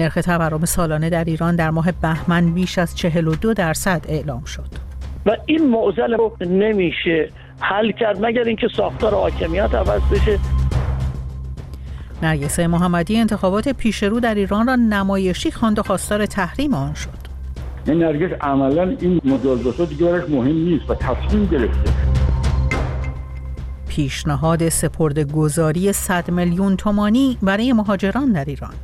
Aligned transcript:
نرخ 0.00 0.14
تورم 0.14 0.64
سالانه 0.64 1.10
در 1.10 1.24
ایران 1.24 1.56
در 1.56 1.70
ماه 1.70 1.92
بهمن 1.92 2.52
بیش 2.52 2.78
از 2.78 2.96
42 2.96 3.54
درصد 3.54 4.04
اعلام 4.08 4.44
شد. 4.44 4.68
و 5.26 5.36
این 5.46 5.70
معضل 5.70 6.14
رو 6.14 6.36
نمیشه 6.40 7.28
حل 7.60 7.92
کرد 7.92 8.26
مگر 8.26 8.44
اینکه 8.44 8.68
ساختار 8.76 9.14
حاکمیت 9.14 9.74
عوض 9.74 10.02
بشه. 10.12 10.38
نرگس 12.22 12.60
محمدی 12.60 13.16
انتخابات 13.16 13.68
پیشرو 13.68 14.20
در 14.20 14.34
ایران 14.34 14.66
را 14.66 14.76
نمایشی 14.76 15.50
خواند 15.50 15.78
و 15.78 15.82
خواستار 15.82 16.26
تحریم 16.26 16.74
آن 16.74 16.94
شد. 16.94 17.20
این 17.86 17.98
نرگس 17.98 18.36
عملا 18.40 18.96
این 19.00 19.20
مجازات 19.24 19.88
دیگه 19.88 20.12
مهم 20.12 20.56
نیست 20.56 20.90
و 20.90 20.94
تصمیم 20.94 21.46
گرفته. 21.46 21.90
پیشنهاد 23.88 24.68
سپرد 24.68 25.32
گذاری 25.32 25.92
100 25.92 26.30
میلیون 26.30 26.76
تومانی 26.76 27.38
برای 27.42 27.72
مهاجران 27.72 28.32
در 28.32 28.44
ایران. 28.44 28.74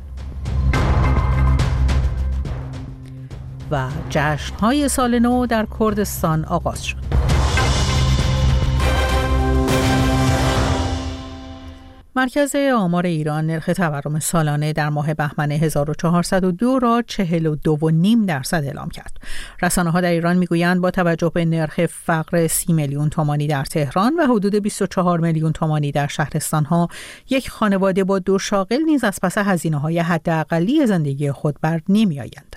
و 3.71 3.87
جشنهای 4.09 4.89
سال 4.89 5.19
نو 5.19 5.45
در 5.45 5.67
کردستان 5.79 6.45
آغاز 6.45 6.85
شد. 6.85 7.16
مرکز 12.17 12.55
آمار 12.55 13.05
ایران 13.05 13.45
نرخ 13.45 13.65
تورم 13.65 14.19
سالانه 14.19 14.73
در 14.73 14.89
ماه 14.89 15.13
بهمن 15.13 15.51
1402 15.51 16.79
را 16.79 17.03
42.5 17.07 18.27
درصد 18.27 18.63
اعلام 18.63 18.89
کرد. 18.89 19.17
رسانه 19.61 19.91
ها 19.91 20.01
در 20.01 20.09
ایران 20.09 20.37
می‌گویند 20.37 20.81
با 20.81 20.91
توجه 20.91 21.31
به 21.33 21.45
نرخ 21.45 21.85
فقر 21.85 22.47
30 22.47 22.73
میلیون 22.73 23.09
تومانی 23.09 23.47
در 23.47 23.63
تهران 23.63 24.15
و 24.19 24.25
حدود 24.25 24.55
24 24.55 25.19
میلیون 25.19 25.51
تومانی 25.51 25.91
در 25.91 26.07
شهرستان 26.07 26.65
ها 26.65 26.87
یک 27.29 27.49
خانواده 27.49 28.03
با 28.03 28.19
دو 28.19 28.39
شاغل 28.39 28.81
نیز 28.81 29.03
از 29.03 29.19
پس 29.21 29.37
هزینه 29.37 29.77
های 29.77 29.99
حداقلی 29.99 30.85
زندگی 30.85 31.31
خود 31.31 31.55
بر 31.61 31.81
نمی 31.89 32.19
آیند. 32.19 32.55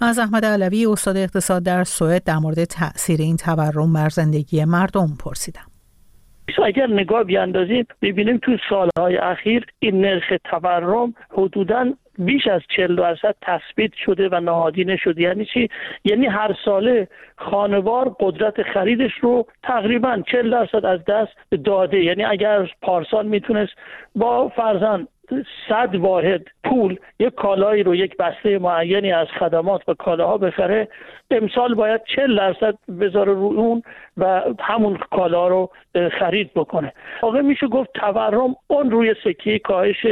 از 0.00 0.18
احمد 0.18 0.44
علوی 0.44 0.86
استاد 0.86 1.16
اقتصاد 1.16 1.62
در 1.62 1.84
سوئد 1.84 2.24
در 2.24 2.38
مورد 2.38 2.64
تاثیر 2.64 3.20
این 3.20 3.36
تورم 3.36 3.92
بر 3.92 4.08
زندگی 4.08 4.64
مردم 4.64 5.16
پرسیدم. 5.18 5.69
اگر 6.58 6.86
نگاه 6.86 7.24
بیاندازیم 7.24 7.86
ببینیم 8.02 8.38
تو 8.38 8.56
سالهای 8.68 9.16
اخیر 9.16 9.66
این 9.78 10.00
نرخ 10.00 10.32
تورم 10.44 11.14
حدودا 11.30 11.92
بیش 12.18 12.46
از 12.46 12.60
40 12.76 12.96
درصد 12.96 13.34
تثبیت 13.42 13.90
شده 13.94 14.28
و 14.28 14.40
نهادینه 14.40 14.96
شده. 14.96 15.22
یعنی 15.22 15.44
چی؟ 15.44 15.68
یعنی 16.04 16.26
هر 16.26 16.56
ساله 16.64 17.08
خانوار 17.36 18.16
قدرت 18.20 18.62
خریدش 18.62 19.12
رو 19.20 19.46
تقریبا 19.62 20.22
40 20.32 20.50
درصد 20.50 20.84
از 20.84 21.04
دست 21.04 21.32
داده. 21.64 22.04
یعنی 22.04 22.24
اگر 22.24 22.70
پارسال 22.82 23.26
می‌تونست 23.26 23.72
با 24.16 24.48
فرزن 24.48 25.06
صد 25.68 25.94
واحد 25.94 26.42
پول 26.64 26.98
یک 27.18 27.34
کالایی 27.34 27.82
رو 27.82 27.94
یک 27.94 28.16
بسته 28.16 28.58
معینی 28.58 29.12
از 29.12 29.26
خدمات 29.38 29.88
و 29.88 29.94
کالاها 29.94 30.38
بخره. 30.38 30.88
امسال 31.30 31.74
باید 31.74 32.00
چل 32.16 32.36
درصد 32.36 32.74
بذاره 33.00 33.32
رو 33.32 33.44
اون 33.44 33.82
و 34.16 34.42
همون 34.60 34.98
کالا 35.10 35.48
رو 35.48 35.70
خرید 36.18 36.54
بکنه. 36.54 36.92
واقع 37.22 37.40
میشه 37.40 37.66
گفت 37.66 37.90
تورم 37.94 38.56
اون 38.66 38.90
روی 38.90 39.14
سکه 39.24 39.58
کاهش 39.58 40.06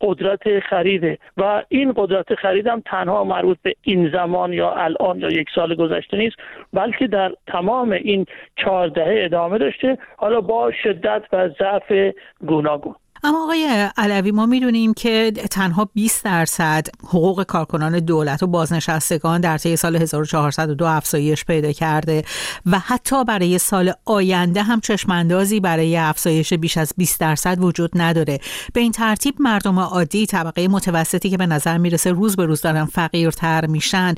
قدرت 0.00 0.60
خریده 0.60 1.18
و 1.36 1.62
این 1.68 1.92
قدرت 1.96 2.34
خرید 2.34 2.66
هم 2.66 2.82
تنها 2.86 3.24
مربوط 3.24 3.58
به 3.62 3.74
این 3.82 4.10
زمان 4.10 4.52
یا 4.52 4.72
الان 4.72 5.20
یا 5.20 5.28
یک 5.28 5.48
سال 5.54 5.74
گذشته 5.74 6.16
نیست 6.16 6.36
بلکه 6.72 7.06
در 7.06 7.32
تمام 7.46 7.92
این 7.92 8.26
چهار 8.56 8.88
دهه 8.88 9.14
ادامه 9.24 9.58
داشته. 9.58 9.98
حالا 10.16 10.40
با 10.40 10.72
شدت 10.82 11.22
و 11.32 11.48
ضعف 11.48 12.14
گوناگون. 12.46 12.94
اما 13.24 13.44
آقای 13.44 13.88
علوی 13.96 14.30
ما 14.30 14.46
می‌دونیم 14.46 14.94
که 14.94 15.32
تنها 15.50 15.84
20 15.94 16.24
درصد 16.24 16.86
حقوق 17.04 17.42
کارکنان 17.42 17.98
دولت 17.98 18.42
و 18.42 18.46
بازنشستگان 18.46 19.40
در 19.40 19.58
طی 19.58 19.76
سال 19.76 19.96
1402 19.96 20.86
افزایش 20.86 21.44
پیدا 21.44 21.72
کرده 21.72 22.24
و 22.66 22.78
حتی 22.78 23.24
برای 23.24 23.58
سال 23.58 23.92
آینده 24.04 24.62
هم 24.62 24.80
چشماندازی 24.80 25.60
برای 25.60 25.96
افزایش 25.96 26.52
بیش 26.54 26.78
از 26.78 26.92
20 26.96 27.20
درصد 27.20 27.62
وجود 27.62 27.90
نداره. 27.94 28.38
به 28.72 28.80
این 28.80 28.92
ترتیب 28.92 29.34
مردم 29.38 29.78
عادی 29.78 30.26
طبقه 30.26 30.68
متوسطی 30.68 31.30
که 31.30 31.36
به 31.36 31.46
نظر 31.46 31.78
می‌رسه 31.78 32.10
روز 32.10 32.36
به 32.36 32.46
روز 32.46 32.60
دارن 32.60 32.84
فقیرتر 32.84 33.66
میشن 33.66 34.14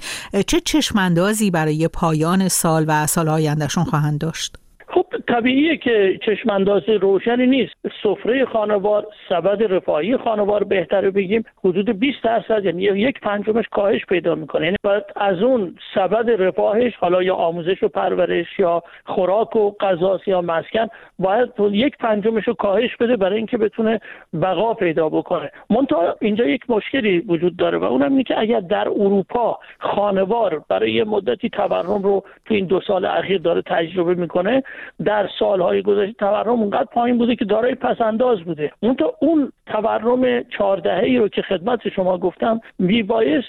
چه 0.46 0.60
چشماندازی 0.60 1.50
برای 1.50 1.88
پایان 1.88 2.48
سال 2.48 2.84
و 2.88 3.06
سال 3.06 3.28
آیندهشون 3.28 3.84
خواهند 3.84 4.18
داشت؟ 4.18 4.63
طبیعیه 5.28 5.76
که 5.76 6.18
چشمانداز 6.26 6.88
روشنی 6.88 7.46
نیست. 7.46 7.74
سفره 8.02 8.44
خانوار 8.44 9.06
سبد 9.28 9.72
رفاهی 9.72 10.16
خانوار 10.16 10.64
بهتره 10.64 11.10
بگیم. 11.10 11.44
حدود 11.64 11.98
20 12.00 12.22
درصد 12.22 12.64
یعنی 12.64 12.82
یک 12.82 13.20
پنجمش 13.20 13.64
کاهش 13.70 14.06
پیدا 14.06 14.34
می‌کنه. 14.34 14.64
یعنی 14.64 14.76
باید 14.82 15.04
از 15.16 15.42
اون 15.42 15.76
سبد 15.94 16.42
رفاهش 16.42 16.92
حالا 16.96 17.22
یا 17.22 17.34
آموزش 17.34 17.82
و 17.82 17.88
پرورش 17.88 18.58
یا 18.58 18.82
خوراک 19.04 19.56
و 19.56 19.70
غذا 19.80 20.20
یا 20.26 20.40
مسکن 20.40 20.86
باید 21.18 21.50
یک 21.70 21.96
پنجمش 21.96 22.48
رو 22.48 22.54
کاهش 22.54 22.96
بده 22.96 23.16
برای 23.16 23.36
اینکه 23.36 23.58
بتونه 23.58 24.00
بقا 24.42 24.74
پیدا 24.74 25.08
بکنه. 25.08 25.50
منتها 25.70 26.16
اینجا 26.20 26.44
یک 26.44 26.70
مشکلی 26.70 27.18
وجود 27.18 27.56
داره 27.56 27.78
و 27.78 27.84
اونم 27.84 28.10
اینه 28.10 28.22
که 28.22 28.40
اگر 28.40 28.60
در 28.60 28.88
اروپا 28.88 29.58
خانوار 29.78 30.62
برای 30.68 30.92
یه 30.92 31.04
مدتی 31.04 31.48
تورم 31.48 32.02
رو 32.02 32.24
تو 32.44 32.54
این 32.54 32.66
دو 32.66 32.80
سال 32.80 33.04
اخیر 33.04 33.38
داره 33.38 33.62
تجربه 33.62 34.14
می‌کنه 34.14 34.62
در 35.04 35.13
سالهای 35.38 35.82
گذشته 35.82 36.12
تورم 36.12 36.60
اونقدر 36.60 36.84
پایین 36.84 37.18
بوده 37.18 37.36
که 37.36 37.44
دارای 37.44 37.74
پسنداز 37.74 38.40
بوده. 38.40 38.72
اون 38.80 38.96
اون 39.20 39.52
تورم 39.66 40.42
چهارده 40.42 40.98
ای 40.98 41.18
رو 41.18 41.28
که 41.28 41.42
خدمت 41.42 41.88
شما 41.88 42.18
گفتم 42.18 42.60
میبایست 42.78 43.48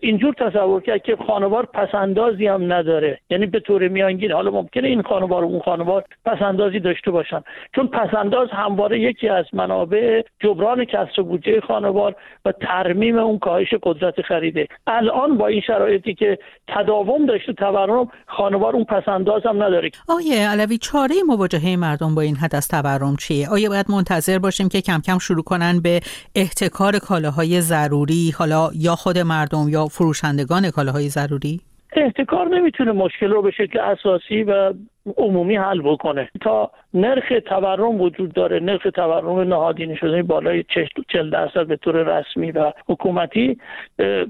اینجور 0.00 0.34
تصور 0.34 0.82
کرد 0.82 1.02
که 1.02 1.16
خانوار 1.26 1.66
پسندازی 1.66 2.46
هم 2.46 2.72
نداره. 2.72 3.20
یعنی 3.30 3.46
به 3.46 3.60
طور 3.60 3.88
میانگین 3.88 4.32
حالا 4.32 4.50
ممکنه 4.50 4.88
این 4.88 5.02
خانوار 5.02 5.44
و 5.44 5.46
اون 5.46 5.60
خانوار 5.60 6.04
پسندازی 6.24 6.80
داشته 6.80 7.10
باشن. 7.10 7.42
چون 7.74 7.86
پسنداز 7.86 8.48
همواره 8.52 9.00
یکی 9.00 9.28
از 9.28 9.44
منابع 9.52 10.22
جبران 10.40 10.84
کسر 10.84 11.22
بودجه 11.22 11.60
خانوار 11.60 12.14
و 12.44 12.52
ترمیم 12.52 13.18
اون 13.18 13.38
کاهش 13.38 13.74
قدرت 13.82 14.22
خریده. 14.22 14.66
الان 14.86 15.38
با 15.38 15.46
این 15.46 15.60
شرایطی 15.60 16.14
که 16.14 16.38
تداوم 16.68 17.26
داشته 17.26 17.52
تورم 17.52 18.08
خانوار 18.26 18.74
اون 18.76 18.84
پسنداز 18.84 19.42
هم 19.46 19.62
نداره. 19.62 19.90
آیه 20.08 20.48
علوی 20.48 20.78
چاره 20.78 21.14
مواجهه 21.26 21.76
مردم 21.76 22.14
با 22.14 22.22
این 22.22 22.36
حد 22.36 22.54
از 22.54 22.68
تورم 22.68 23.16
چیه؟ 23.16 23.48
آیا 23.48 23.68
باید 23.68 23.86
منتظر 23.90 24.38
باشیم 24.38 24.68
که 24.68 24.80
کم 24.80 25.00
کم 25.06 25.18
شروع 25.18 25.42
کنن 25.54 25.80
به 25.80 26.00
احتکار 26.34 26.98
کالاهای 26.98 27.60
ضروری 27.60 28.34
حالا 28.38 28.70
یا 28.74 28.94
خود 28.94 29.18
مردم 29.18 29.68
یا 29.68 29.86
فروشندگان 29.86 30.70
کالاهای 30.70 31.08
ضروری؟ 31.08 31.60
احتکار 31.96 32.48
نمی‌تونه 32.48 32.92
مشکل 32.92 33.30
رو 33.30 33.42
به 33.42 33.50
شکل 33.50 33.78
اساسی 33.78 34.42
و 34.42 34.72
عمومی 35.16 35.56
حل 35.56 35.80
بکنه. 35.82 36.30
تا 36.40 36.70
نرخ 36.94 37.32
تورم 37.46 38.00
وجود 38.00 38.32
داره 38.32 38.60
نرخ 38.60 38.86
تورم 38.94 39.40
نهادینه 39.40 39.94
شده 39.94 40.22
بالای 40.22 40.64
40 41.08 41.30
درصد 41.30 41.66
به 41.66 41.76
طور 41.76 42.18
رسمی 42.18 42.50
و 42.50 42.72
حکومتی 42.88 43.58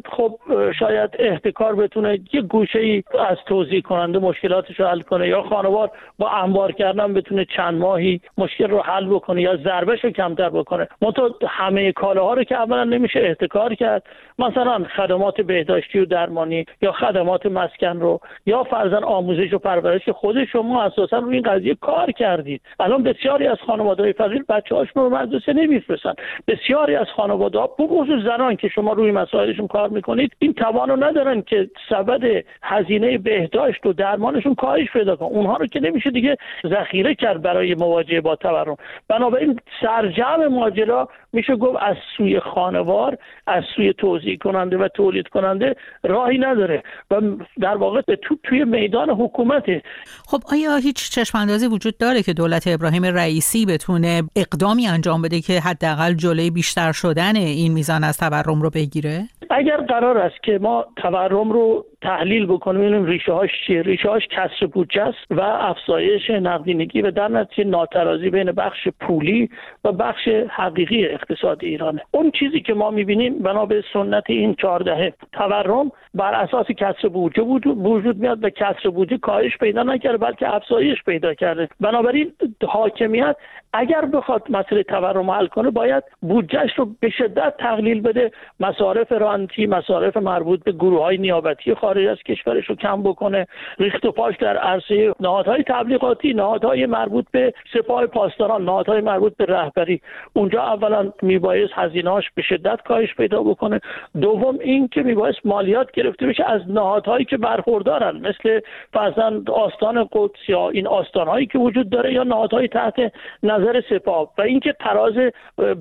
خب 0.09 0.39
شاید 0.79 1.11
احتکار 1.19 1.75
بتونه 1.75 2.19
یه 2.33 2.43
گوشه 2.43 2.79
ای 2.79 3.03
از 3.29 3.37
توضیح 3.47 3.81
کننده 3.81 4.19
مشکلاتش 4.19 4.81
رو 4.81 4.87
حل 4.87 5.01
کنه 5.01 5.29
یا 5.29 5.43
خانوار 5.43 5.91
با 6.19 6.31
انبار 6.31 6.73
کردن 6.73 7.15
بتونه 7.15 7.45
چند 7.57 7.75
ماهی 7.75 8.21
مشکل 8.39 8.71
رو 8.71 8.81
حل 8.81 9.07
بکنه 9.07 9.43
یا 9.43 9.57
ضربش 9.57 10.05
رو 10.05 10.11
کمتر 10.11 10.49
بکنه. 10.49 10.89
منتها 11.03 11.31
همه 11.49 11.93
کالاها 11.93 12.35
رو 12.35 12.45
که 12.45 12.55
اولا 12.55 12.85
نمیشه 12.85 13.21
احتکار 13.21 13.75
کرد. 13.75 14.03
مثلا 14.39 14.85
خدمات 14.97 15.41
بهداشتی 15.41 15.99
و 15.99 16.05
درمانی 16.05 16.67
یا 16.83 16.93
خدمات 16.93 17.47
مسکن 17.47 18.01
رو 18.01 18.21
یا 18.47 18.65
فرزن 18.65 19.05
آموزش 19.05 19.53
و 19.53 19.59
پرورش 19.59 20.09
خودش 20.09 20.55
شما 20.65 20.83
اساسا 20.83 21.19
روی 21.19 21.35
این 21.35 21.43
قضیه 21.43 21.75
کار 21.75 22.13
کردید. 22.13 22.61
الان 22.81 23.03
بسیاری 23.03 23.47
از 23.47 23.57
خانواده‌های 23.67 24.13
فقیر 24.13 24.45
بچه‌هاشون 24.49 25.03
رو 25.03 25.17
مدرسه 25.17 25.53
نمیفرستن. 25.53 26.13
بسیاری 26.49 26.97
از 26.97 27.07
خانواده 27.17 27.59
ها 27.59 27.67
خصوص 27.81 28.25
زنان 28.25 28.57
که 28.57 28.69
شما 28.69 28.93
روی 28.93 29.11
مسائلشون 29.11 29.67
کار 29.67 29.89
می‌کنید 29.89 30.37
این 30.39 30.53
توان 30.53 30.89
رو 30.89 31.05
ندارن 31.05 31.43
که 31.43 31.71
سبد 31.89 32.45
هزینه 32.63 33.19
بهداشت 33.19 33.87
و 33.87 33.93
درمانشون 33.93 34.55
کاهش 34.55 34.91
پیدا 34.93 35.17
کنه 35.17 35.29
اونها 35.29 35.57
رو 35.57 35.67
که 35.67 35.81
نمیشه 35.81 36.11
دیگه 36.11 36.37
ذخیره 36.67 37.15
کرد 37.15 37.43
برای 37.43 37.75
مواجهه 37.75 38.21
با 38.21 38.37
تورم. 38.37 38.77
بنابراین 39.09 39.61
سرجم 39.81 40.47
ماجرا 40.47 41.09
میشه 41.35 41.57
گفت 41.57 41.79
از 41.83 41.97
سوی 42.17 42.41
خانوار 42.41 43.19
از 43.47 43.65
سوی 43.77 43.93
توزیع 43.93 44.39
کننده 44.39 44.79
و 44.79 44.89
تولید 44.89 45.29
کننده 45.29 45.77
راهی 46.03 46.39
نداره 46.39 46.83
و 47.11 47.21
در 47.61 47.77
واقع 47.77 48.01
تو 48.01 48.37
توی 48.43 48.65
میدان 48.65 49.11
حکومته. 49.11 49.83
خب 50.27 50.41
آیا 50.53 50.77
هیچ 50.77 51.11
چشم 51.11 51.39
وجود 51.73 51.99
داره 51.99 52.23
که 52.23 52.33
دولت 52.33 52.65
ابراهیم 52.67 53.05
رئیسی 53.05 53.67
بتونه 53.67 54.23
اقدامی 54.37 54.87
انجام 54.87 55.23
بده 55.23 55.41
که 55.41 55.53
حداقل 55.61 56.13
جلوی 56.15 56.51
بیشتر 56.51 56.93
شدن 56.93 57.37
این 57.37 57.73
میزان 57.73 58.05
از 58.05 58.19
تورم 58.19 58.63
رو 58.63 58.71
بگیره؟ 58.71 59.23
اگر 59.51 59.77
قرار 59.77 60.19
است 60.19 60.43
که 60.43 60.59
ما 60.63 60.87
تورم 60.97 61.53
رو 61.53 61.87
تحلیل 62.03 62.47
بکنیم 62.47 62.81
ببینیم 62.81 63.05
ریشه 63.05 63.33
هاش 63.33 63.51
چیه؟ 63.67 63.83
ریشه 63.83 64.09
هاش 64.09 64.23
کسر 64.31 64.67
بودجه 64.67 65.03
است 65.03 65.19
و 65.31 65.41
افزایش 65.41 66.31
نقدینگی 66.31 67.03
و 67.03 67.11
در 67.11 67.29
نتیجه 67.29 67.65
ناترازی 67.65 68.31
بین 68.31 68.53
بخش 68.53 68.89
پولی 69.01 69.51
و 69.85 69.93
بخش 69.93 70.29
حقیقی 70.51 71.05
اقتصاد 71.31 71.65
ایرانه. 71.65 72.03
اون 72.11 72.31
چیزی 72.31 72.61
که 72.61 72.75
ما 72.75 72.91
می‌بینیم 72.91 73.39
بنا 73.39 73.67
به 73.67 73.85
سنت 73.93 74.25
این 74.27 74.55
چهار 74.55 74.81
دهه 74.81 75.13
تورم 75.33 75.93
بر 76.15 76.35
اساس 76.35 76.67
کسر 76.67 77.09
بودجه 77.09 77.43
وجود 77.43 78.19
میاد 78.19 78.45
و 78.45 78.51
کسر 78.51 78.89
بودجه 78.89 79.19
کاهش 79.19 79.59
پیدا 79.59 79.83
نکرده 79.83 80.17
بلکه 80.17 80.55
افزایش 80.55 81.03
پیدا 81.03 81.35
کرده. 81.35 81.69
بنابراین 81.81 82.33
حاکمیت 82.69 83.37
اگر 83.77 84.05
بخواد 84.05 84.43
مسئله 84.51 84.83
تورم 84.83 85.31
حل 85.31 85.47
کنه 85.47 85.71
باید 85.71 86.05
بودجهش 86.23 86.75
رو 86.77 86.89
به 87.01 87.11
شدت 87.11 87.55
تقلیل 87.59 88.01
بده. 88.01 88.31
مصارف 88.61 89.13
رانتی 89.13 89.67
مصارف 89.67 90.17
مربوط 90.17 90.65
به 90.65 90.73
گروه 90.73 91.03
های 91.03 91.19
نیابتی 91.19 91.75
خارج 91.75 92.07
از 92.07 92.19
کشورش 92.19 92.67
رو 92.67 92.75
کم 92.75 93.03
بکنه. 93.03 93.47
ریخت 93.79 94.05
و 94.05 94.13
پاش 94.13 94.37
در 94.37 94.57
عرصه 94.57 95.15
نهادهای 95.21 95.63
تبلیغاتی 95.63 96.35
نهادهای 96.35 96.87
مربوط 96.87 97.25
به 97.31 97.55
سپاه 97.73 98.07
پاسداران 98.07 98.65
نهادهای 98.65 99.01
مربوط 99.01 99.37
به 99.37 99.45
رهبری. 99.45 100.01
اونجا 100.33 100.63
اولا 100.63 101.13
میبایست 101.23 101.73
هزینهاش 101.77 102.31
به 102.35 102.43
شدت 102.43 102.83
کاهش 102.83 103.15
پیدا 103.15 103.43
بکنه. 103.43 103.81
دوم 104.21 104.59
این 104.61 104.89
که 104.89 105.03
میبایست 105.03 105.47
مالیات 105.47 105.93
گرفته 105.93 106.27
بشه 106.27 106.45
از 106.45 106.61
نهادهایی 106.69 107.25
که 107.25 107.37
برخوردارن 107.37 108.17
مثل 108.17 108.61
فرزن 108.93 109.43
آستان 109.53 110.09
قدس 110.13 110.49
یا 110.49 110.69
این 110.69 110.87
آستانهایی 110.87 111.47
که 111.47 111.59
وجود 111.59 111.91
داره 111.91 112.13
یا 112.13 112.23
نهادهای 112.23 112.69
تحت 112.69 113.13
نظر 113.43 113.64
سپاه 113.91 114.33
و 114.39 114.43
اینکه 114.43 114.75
تراز 114.81 115.15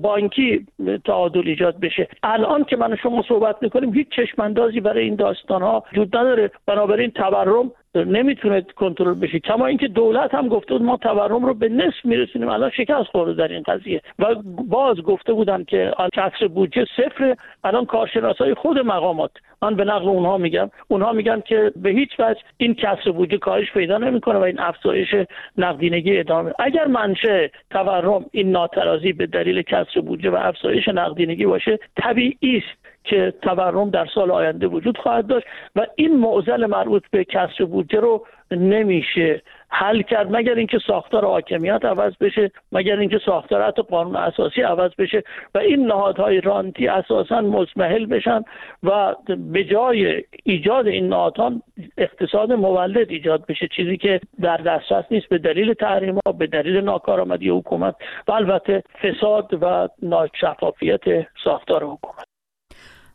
بانکی 0.02 0.66
تعادل 1.04 1.48
ایجاد 1.48 1.80
بشه. 1.80 2.08
الان 2.22 2.64
که 2.64 2.76
من 2.76 2.96
شما 2.96 3.22
صحبت 3.28 3.56
می‌کنیم 3.62 3.94
هیچ 3.94 4.08
چشماندازی 4.08 4.80
برای 4.80 5.04
این 5.04 5.14
داستان 5.14 5.62
ها 5.62 5.84
وجود 5.92 6.16
نداره. 6.16 6.50
بنابراین 6.66 7.10
تورم 7.10 7.72
نمی‌تونه 7.94 8.60
کنترل 8.76 9.14
بشه. 9.14 9.38
کما 9.38 9.66
اینکه 9.66 9.88
دولت 9.88 10.34
هم 10.34 10.48
گفته 10.48 10.74
بود 10.74 10.82
ما 10.82 10.96
تورم 10.96 11.44
رو 11.44 11.54
به 11.54 11.68
نصف 11.68 12.04
میرسونیم. 12.04 12.48
الان 12.48 12.70
شکست 12.70 13.08
خورده 13.08 13.32
در 13.32 13.48
این 13.48 13.62
قضیه. 13.62 14.00
و 14.18 14.34
باز 14.68 15.02
گفته 15.02 15.32
بودن 15.32 15.64
که 15.64 15.92
کسر 16.12 16.46
بودجه 16.46 16.84
صفر 16.96 17.36
الان 17.64 17.84
کارشناسای 17.84 18.54
خود 18.54 18.78
مقامات. 18.78 19.30
من 19.62 19.74
به 19.76 19.84
نقل 19.84 20.08
اونها 20.08 20.38
میگم. 20.38 20.70
اونها 20.88 21.12
میگن 21.12 21.40
که 21.40 21.72
به 21.76 21.90
هیچ 21.90 22.10
وجه 22.18 22.40
این 22.56 22.74
کسر 22.74 23.10
بودجه 23.10 23.38
کاهش 23.38 23.72
پیدا 23.72 23.98
نمی‌کنه 23.98 24.38
و 24.38 24.42
این 24.42 24.60
افزایش 24.60 25.14
نقدینگی 25.58 26.18
ادامه. 26.18 26.52
اگر 26.58 26.86
منشه 26.86 27.50
تورم 27.70 28.24
این 28.32 28.50
ناترازی 28.50 29.12
به 29.12 29.26
دلیل 29.26 29.62
کسر 29.62 30.00
بودجه 30.00 30.30
و 30.30 30.36
افزایش 30.36 30.88
نقدینگی 30.88 31.46
باشه 31.46 31.78
طبیعی 31.96 32.56
است. 32.56 32.83
که 33.04 33.34
تورم 33.42 33.90
در 33.90 34.06
سال 34.14 34.30
آینده 34.30 34.66
وجود 34.66 34.98
خواهد 34.98 35.26
داشت 35.26 35.46
و 35.76 35.86
این 35.94 36.16
معضل 36.16 36.66
مربوط 36.66 37.02
به 37.10 37.24
کسر 37.24 37.64
بودجه 37.64 38.00
رو 38.00 38.26
نمیشه 38.50 39.42
حل 39.68 40.02
کرد 40.02 40.36
مگر 40.36 40.54
اینکه 40.54 40.78
ساختار 40.86 41.24
حاکمیت 41.24 41.84
عوض 41.84 42.12
بشه 42.20 42.50
مگر 42.72 42.98
اینکه 42.98 43.20
ساختار 43.26 43.62
حتی 43.62 43.82
قانون 43.82 44.16
اساسی 44.16 44.62
عوض 44.62 44.90
بشه 44.98 45.22
و 45.54 45.58
این 45.58 45.86
نهادهای 45.86 46.40
رانتی 46.40 46.88
اساسا 46.88 47.40
مزمحل 47.40 48.06
بشن 48.06 48.44
و 48.82 49.14
به 49.52 49.64
جای 49.64 50.24
ایجاد 50.44 50.86
این 50.86 51.08
نهادها 51.08 51.52
اقتصاد 51.98 52.52
مولد 52.52 53.10
ایجاد 53.10 53.46
بشه 53.46 53.68
چیزی 53.76 53.96
که 53.96 54.20
در 54.40 54.56
دسترس 54.56 55.04
نیست 55.10 55.28
به 55.28 55.38
دلیل 55.38 55.74
تحریم 55.74 56.18
به 56.38 56.46
دلیل 56.46 56.80
ناکارآمدی 56.80 57.48
حکومت 57.48 57.94
و 58.28 58.32
البته 58.32 58.82
فساد 59.02 59.58
و 59.62 59.88
ناشفافیت 60.02 61.26
ساختار 61.44 61.84
حکومت. 61.84 62.33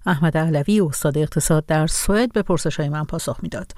احمد 0.06 0.38
علوی 0.38 0.82
استاد 0.82 1.18
اقتصاد 1.18 1.66
در 1.66 1.88
سوئد 1.88 2.34
به 2.34 2.42
پرسش 2.42 2.80
های 2.80 2.90
من 2.90 3.04
پاسخ 3.04 3.40
می‌داد. 3.44 3.72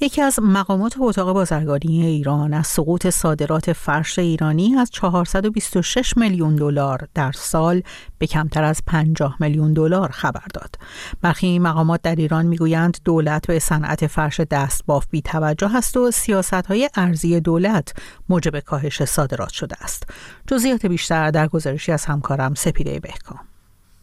یکی 0.00 0.22
از 0.22 0.38
مقامات 0.42 0.94
اتاق 0.98 1.32
بازرگانی 1.32 2.06
ایران 2.06 2.54
از 2.54 2.66
سقوط 2.66 3.08
صادرات 3.08 3.72
فرش 3.72 4.18
ایرانی 4.18 4.74
از 4.74 4.90
426 4.90 6.16
میلیون 6.16 6.56
دلار 6.56 7.08
در 7.14 7.32
سال 7.32 7.82
به 8.18 8.26
کمتر 8.26 8.64
از 8.64 8.82
50 8.86 9.36
میلیون 9.40 9.72
دلار 9.72 10.10
خبر 10.10 10.46
داد. 10.54 10.74
برخی 11.22 11.58
مقامات 11.58 12.02
در 12.02 12.14
ایران 12.14 12.46
می‌گویند 12.46 12.98
دولت 13.04 13.46
به 13.46 13.58
صنعت 13.58 14.06
فرش 14.06 14.40
دستباف 14.40 15.06
بی 15.10 15.22
توجه 15.22 15.76
است 15.76 15.96
و 15.96 16.10
سیاست 16.10 16.54
های 16.66 16.90
ارزی 16.94 17.40
دولت 17.40 17.94
موجب 18.28 18.60
کاهش 18.60 19.04
صادرات 19.04 19.50
شده 19.52 19.76
است. 19.80 20.10
جزئیات 20.46 20.86
بیشتر 20.86 21.30
در 21.30 21.48
گزارشی 21.48 21.92
از 21.92 22.04
همکارم 22.04 22.54
سپیده 22.54 23.00
بهکام. 23.00 23.55